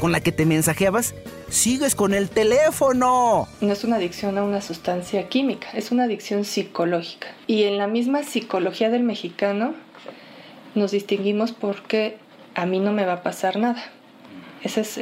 con 0.00 0.10
la 0.10 0.18
que 0.20 0.32
te 0.32 0.44
mensajeabas, 0.44 1.14
sigues 1.50 1.94
con 1.94 2.12
el 2.12 2.30
teléfono. 2.30 3.46
No 3.60 3.72
es 3.72 3.84
una 3.84 3.94
adicción 3.94 4.38
a 4.38 4.42
una 4.42 4.60
sustancia 4.60 5.28
química, 5.28 5.68
es 5.72 5.92
una 5.92 6.04
adicción 6.04 6.44
psicológica. 6.44 7.28
Y 7.46 7.62
en 7.62 7.78
la 7.78 7.86
misma 7.86 8.24
psicología 8.24 8.90
del 8.90 9.04
mexicano 9.04 9.72
nos 10.74 10.90
distinguimos 10.90 11.52
porque 11.52 12.18
a 12.56 12.66
mí 12.66 12.80
no 12.80 12.90
me 12.90 13.06
va 13.06 13.12
a 13.12 13.22
pasar 13.22 13.56
nada. 13.56 13.92
Esa 14.62 14.80
es 14.80 14.98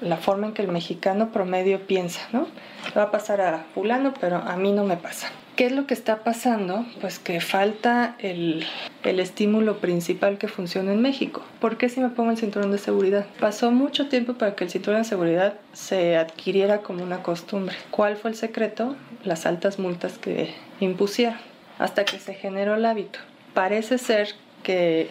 la 0.00 0.16
forma 0.16 0.48
en 0.48 0.52
que 0.52 0.62
el 0.62 0.68
mexicano 0.68 1.30
promedio 1.30 1.86
piensa, 1.86 2.20
¿no? 2.32 2.48
Va 2.96 3.04
a 3.04 3.10
pasar 3.10 3.40
a 3.40 3.66
fulano, 3.74 4.14
pero 4.20 4.36
a 4.36 4.56
mí 4.56 4.72
no 4.72 4.84
me 4.84 4.96
pasa. 4.96 5.30
¿Qué 5.56 5.66
es 5.66 5.72
lo 5.72 5.86
que 5.86 5.94
está 5.94 6.24
pasando? 6.24 6.84
Pues 7.00 7.20
que 7.20 7.40
falta 7.40 8.16
el, 8.18 8.66
el, 9.04 9.20
estímulo 9.20 9.78
principal 9.78 10.36
que 10.36 10.48
funciona 10.48 10.92
en 10.92 11.00
México. 11.00 11.44
¿Por 11.60 11.76
qué 11.76 11.88
si 11.88 12.00
me 12.00 12.08
pongo 12.08 12.32
el 12.32 12.36
cinturón 12.36 12.72
de 12.72 12.78
seguridad? 12.78 13.26
Pasó 13.38 13.70
mucho 13.70 14.08
tiempo 14.08 14.34
para 14.34 14.56
que 14.56 14.64
el 14.64 14.70
cinturón 14.70 15.02
de 15.02 15.08
seguridad 15.08 15.54
se 15.72 16.16
adquiriera 16.16 16.78
como 16.78 17.04
una 17.04 17.22
costumbre. 17.22 17.76
¿Cuál 17.92 18.16
fue 18.16 18.32
el 18.32 18.36
secreto? 18.36 18.96
Las 19.22 19.46
altas 19.46 19.78
multas 19.78 20.18
que 20.18 20.52
impusieron, 20.80 21.38
hasta 21.78 22.04
que 22.04 22.18
se 22.18 22.34
generó 22.34 22.74
el 22.74 22.84
hábito. 22.84 23.20
Parece 23.54 23.98
ser 23.98 24.34
que 24.64 25.08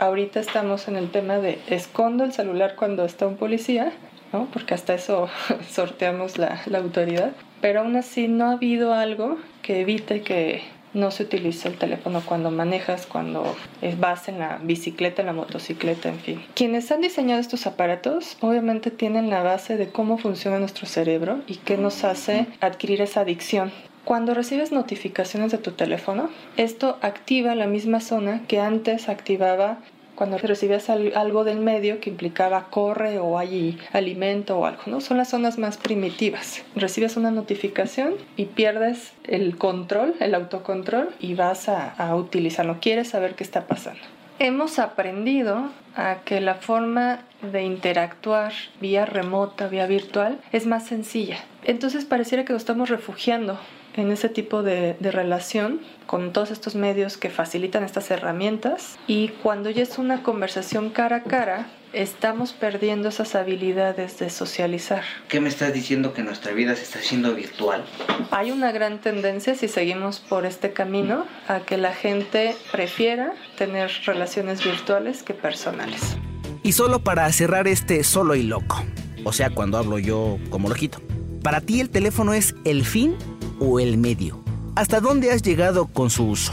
ahorita 0.00 0.40
estamos 0.40 0.88
en 0.88 0.96
el 0.96 1.10
tema 1.10 1.38
de 1.38 1.60
escondo 1.68 2.24
el 2.24 2.32
celular 2.32 2.74
cuando 2.74 3.04
está 3.04 3.26
un 3.26 3.36
policía, 3.36 3.92
¿no? 4.32 4.46
porque 4.52 4.74
hasta 4.74 4.94
eso 4.94 5.28
sorteamos 5.70 6.38
la, 6.38 6.62
la 6.66 6.78
autoridad, 6.78 7.32
pero 7.60 7.80
aún 7.80 7.94
así 7.96 8.26
no 8.26 8.46
ha 8.46 8.52
habido 8.52 8.94
algo 8.94 9.38
que 9.62 9.80
evite 9.80 10.22
que 10.22 10.62
no 10.92 11.10
se 11.10 11.22
utilice 11.22 11.68
el 11.68 11.76
teléfono 11.76 12.22
cuando 12.24 12.50
manejas, 12.50 13.06
cuando 13.06 13.54
vas 13.98 14.28
en 14.28 14.40
la 14.40 14.58
bicicleta, 14.62 15.22
en 15.22 15.26
la 15.26 15.32
motocicleta, 15.32 16.08
en 16.08 16.18
fin. 16.18 16.42
Quienes 16.54 16.90
han 16.90 17.00
diseñado 17.00 17.40
estos 17.40 17.66
aparatos 17.66 18.36
obviamente 18.40 18.90
tienen 18.90 19.30
la 19.30 19.42
base 19.42 19.76
de 19.76 19.88
cómo 19.88 20.18
funciona 20.18 20.58
nuestro 20.58 20.86
cerebro 20.86 21.40
y 21.46 21.56
qué 21.56 21.76
nos 21.76 22.02
hace 22.02 22.46
adquirir 22.60 23.02
esa 23.02 23.20
adicción. 23.20 23.70
Cuando 24.10 24.34
recibes 24.34 24.72
notificaciones 24.72 25.52
de 25.52 25.58
tu 25.58 25.70
teléfono, 25.70 26.30
esto 26.56 26.98
activa 27.00 27.54
la 27.54 27.68
misma 27.68 28.00
zona 28.00 28.42
que 28.48 28.58
antes 28.58 29.08
activaba 29.08 29.78
cuando 30.16 30.36
recibías 30.36 30.90
algo 30.90 31.44
del 31.44 31.60
medio 31.60 32.00
que 32.00 32.10
implicaba 32.10 32.70
corre 32.70 33.20
o 33.20 33.38
hay 33.38 33.78
alimento 33.92 34.58
o 34.58 34.66
algo, 34.66 34.82
¿no? 34.86 35.00
Son 35.00 35.16
las 35.16 35.28
zonas 35.28 35.58
más 35.58 35.76
primitivas. 35.78 36.64
Recibes 36.74 37.16
una 37.16 37.30
notificación 37.30 38.14
y 38.36 38.46
pierdes 38.46 39.12
el 39.28 39.56
control, 39.56 40.16
el 40.18 40.34
autocontrol 40.34 41.10
y 41.20 41.34
vas 41.34 41.68
a, 41.68 41.90
a 41.90 42.16
utilizarlo. 42.16 42.78
Quieres 42.80 43.10
saber 43.10 43.36
qué 43.36 43.44
está 43.44 43.68
pasando. 43.68 44.00
Hemos 44.40 44.80
aprendido 44.80 45.70
a 45.94 46.22
que 46.24 46.40
la 46.40 46.56
forma 46.56 47.20
de 47.52 47.62
interactuar 47.62 48.54
vía 48.80 49.06
remota, 49.06 49.68
vía 49.68 49.86
virtual, 49.86 50.40
es 50.50 50.66
más 50.66 50.84
sencilla. 50.84 51.38
Entonces 51.62 52.04
pareciera 52.06 52.44
que 52.44 52.52
nos 52.52 52.62
estamos 52.62 52.88
refugiando 52.88 53.56
en 53.96 54.10
ese 54.10 54.28
tipo 54.28 54.62
de, 54.62 54.96
de, 55.00 55.10
relación 55.10 55.80
con 56.06 56.32
todos 56.32 56.50
estos 56.50 56.74
medios 56.74 57.16
que 57.16 57.30
facilitan 57.30 57.84
estas 57.84 58.10
herramientas 58.10 58.98
y 59.06 59.28
cuando 59.42 59.70
ya 59.70 59.82
es 59.82 59.98
una 59.98 60.22
conversación 60.22 60.90
cara 60.90 61.16
a 61.16 61.22
cara 61.22 61.66
estamos 61.92 62.52
perdiendo 62.52 63.08
esas 63.08 63.34
habilidades 63.34 64.18
de 64.18 64.30
socializar. 64.30 65.02
¿Qué 65.28 65.40
me 65.40 65.48
estás 65.48 65.72
diciendo 65.72 66.12
que 66.12 66.22
nuestra 66.22 66.52
vida 66.52 66.76
se 66.76 66.82
está 66.82 67.00
haciendo 67.00 67.34
virtual? 67.34 67.84
Hay 68.30 68.50
una 68.50 68.72
gran 68.72 69.00
tendencia 69.00 69.54
si 69.54 69.68
seguimos 69.68 70.20
por 70.20 70.46
este 70.46 70.72
camino 70.72 71.26
a 71.48 71.60
que 71.60 71.76
la 71.76 71.92
gente 71.92 72.54
prefiera 72.70 73.32
tener 73.58 73.90
relaciones 74.04 74.64
virtuales 74.64 75.22
que 75.22 75.34
personales. 75.34 76.16
Y 76.62 76.72
solo 76.72 77.02
para 77.02 77.30
cerrar 77.32 77.66
este 77.66 78.04
solo 78.04 78.34
y 78.34 78.42
loco, 78.42 78.84
o 79.24 79.32
sea, 79.32 79.50
cuando 79.50 79.78
hablo 79.78 79.98
yo 79.98 80.38
como 80.50 80.68
loquito. 80.68 81.00
Para 81.42 81.60
ti 81.60 81.80
el 81.80 81.90
teléfono 81.90 82.34
es 82.34 82.54
el 82.64 82.84
fin 82.84 83.16
o 83.60 83.78
el 83.78 83.98
medio? 83.98 84.42
¿Hasta 84.74 85.00
dónde 85.00 85.30
has 85.30 85.42
llegado 85.42 85.86
con 85.86 86.10
su 86.10 86.24
uso? 86.24 86.52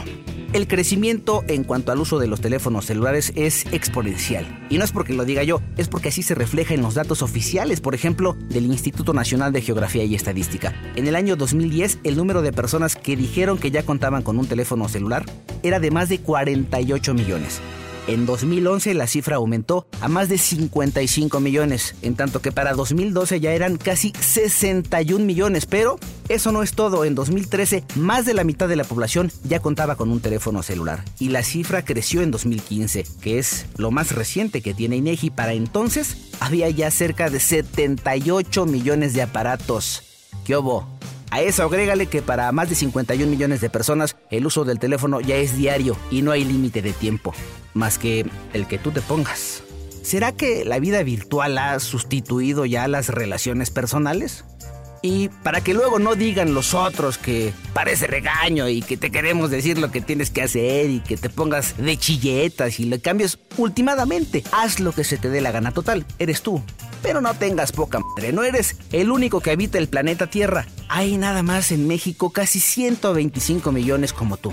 El 0.52 0.66
crecimiento 0.66 1.44
en 1.46 1.62
cuanto 1.62 1.92
al 1.92 1.98
uso 1.98 2.18
de 2.18 2.26
los 2.26 2.40
teléfonos 2.40 2.86
celulares 2.86 3.32
es 3.36 3.66
exponencial. 3.70 4.66
Y 4.70 4.78
no 4.78 4.84
es 4.84 4.92
porque 4.92 5.12
lo 5.12 5.26
diga 5.26 5.42
yo, 5.42 5.60
es 5.76 5.88
porque 5.88 6.08
así 6.08 6.22
se 6.22 6.34
refleja 6.34 6.72
en 6.72 6.80
los 6.80 6.94
datos 6.94 7.20
oficiales, 7.20 7.82
por 7.82 7.94
ejemplo, 7.94 8.34
del 8.48 8.64
Instituto 8.64 9.12
Nacional 9.12 9.52
de 9.52 9.60
Geografía 9.60 10.04
y 10.04 10.14
Estadística. 10.14 10.74
En 10.96 11.06
el 11.06 11.16
año 11.16 11.36
2010, 11.36 11.98
el 12.02 12.16
número 12.16 12.40
de 12.40 12.52
personas 12.52 12.96
que 12.96 13.14
dijeron 13.14 13.58
que 13.58 13.70
ya 13.70 13.82
contaban 13.82 14.22
con 14.22 14.38
un 14.38 14.46
teléfono 14.46 14.88
celular 14.88 15.26
era 15.62 15.80
de 15.80 15.90
más 15.90 16.08
de 16.08 16.20
48 16.20 17.12
millones. 17.12 17.60
En 18.08 18.24
2011 18.24 18.94
la 18.94 19.06
cifra 19.06 19.36
aumentó 19.36 19.86
a 20.00 20.08
más 20.08 20.30
de 20.30 20.38
55 20.38 21.40
millones, 21.40 21.94
en 22.00 22.16
tanto 22.16 22.40
que 22.40 22.52
para 22.52 22.72
2012 22.72 23.38
ya 23.38 23.52
eran 23.52 23.76
casi 23.76 24.14
61 24.18 25.26
millones, 25.26 25.66
pero 25.66 25.98
eso 26.30 26.50
no 26.50 26.62
es 26.62 26.72
todo. 26.72 27.04
En 27.04 27.14
2013 27.14 27.84
más 27.96 28.24
de 28.24 28.32
la 28.32 28.44
mitad 28.44 28.66
de 28.66 28.76
la 28.76 28.84
población 28.84 29.30
ya 29.44 29.60
contaba 29.60 29.96
con 29.96 30.10
un 30.10 30.20
teléfono 30.20 30.62
celular 30.62 31.04
y 31.18 31.28
la 31.28 31.42
cifra 31.42 31.84
creció 31.84 32.22
en 32.22 32.30
2015, 32.30 33.04
que 33.20 33.38
es 33.38 33.66
lo 33.76 33.90
más 33.90 34.12
reciente 34.12 34.62
que 34.62 34.72
tiene 34.72 34.96
INEGI. 34.96 35.28
Para 35.28 35.52
entonces 35.52 36.16
había 36.40 36.70
ya 36.70 36.90
cerca 36.90 37.28
de 37.28 37.40
78 37.40 38.64
millones 38.64 39.12
de 39.12 39.20
aparatos. 39.20 40.02
¿Qué 40.46 40.56
hubo? 40.56 40.97
A 41.38 41.42
eso 41.42 41.62
agrégale 41.62 42.06
que 42.06 42.20
para 42.20 42.50
más 42.50 42.68
de 42.68 42.74
51 42.74 43.30
millones 43.30 43.60
de 43.60 43.70
personas 43.70 44.16
el 44.28 44.44
uso 44.44 44.64
del 44.64 44.80
teléfono 44.80 45.20
ya 45.20 45.36
es 45.36 45.56
diario 45.56 45.96
y 46.10 46.22
no 46.22 46.32
hay 46.32 46.42
límite 46.42 46.82
de 46.82 46.92
tiempo, 46.92 47.32
más 47.74 47.96
que 47.96 48.28
el 48.54 48.66
que 48.66 48.76
tú 48.76 48.90
te 48.90 49.00
pongas. 49.02 49.62
¿Será 50.02 50.32
que 50.32 50.64
la 50.64 50.80
vida 50.80 51.00
virtual 51.04 51.56
ha 51.58 51.78
sustituido 51.78 52.66
ya 52.66 52.88
las 52.88 53.10
relaciones 53.10 53.70
personales? 53.70 54.44
Y 55.02 55.28
para 55.28 55.60
que 55.60 55.74
luego 55.74 55.98
no 55.98 56.14
digan 56.14 56.54
los 56.54 56.74
otros 56.74 57.18
que 57.18 57.52
parece 57.72 58.06
regaño 58.06 58.68
y 58.68 58.82
que 58.82 58.96
te 58.96 59.10
queremos 59.10 59.50
decir 59.50 59.78
lo 59.78 59.90
que 59.90 60.00
tienes 60.00 60.30
que 60.30 60.42
hacer 60.42 60.90
y 60.90 61.00
que 61.00 61.16
te 61.16 61.30
pongas 61.30 61.76
de 61.76 61.96
chilletas 61.96 62.80
y 62.80 62.84
le 62.84 63.00
cambies 63.00 63.38
últimamente, 63.56 64.42
haz 64.52 64.80
lo 64.80 64.92
que 64.92 65.04
se 65.04 65.16
te 65.16 65.30
dé 65.30 65.40
la 65.40 65.52
gana 65.52 65.72
total, 65.72 66.04
eres 66.18 66.42
tú. 66.42 66.62
Pero 67.02 67.20
no 67.20 67.34
tengas 67.34 67.70
poca 67.70 68.00
madre, 68.00 68.32
no 68.32 68.42
eres 68.42 68.76
el 68.90 69.12
único 69.12 69.40
que 69.40 69.52
habita 69.52 69.78
el 69.78 69.88
planeta 69.88 70.26
Tierra. 70.26 70.66
Hay 70.88 71.16
nada 71.16 71.42
más 71.42 71.70
en 71.70 71.86
México 71.86 72.30
casi 72.30 72.58
125 72.58 73.70
millones 73.70 74.12
como 74.12 74.36
tú. 74.36 74.50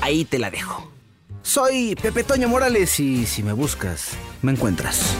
Ahí 0.00 0.24
te 0.24 0.38
la 0.38 0.50
dejo. 0.50 0.90
Soy 1.42 1.94
Pepe 1.94 2.24
Toño 2.24 2.48
Morales 2.48 2.98
y 2.98 3.24
si 3.24 3.44
me 3.44 3.52
buscas, 3.52 4.10
me 4.42 4.50
encuentras. 4.50 5.14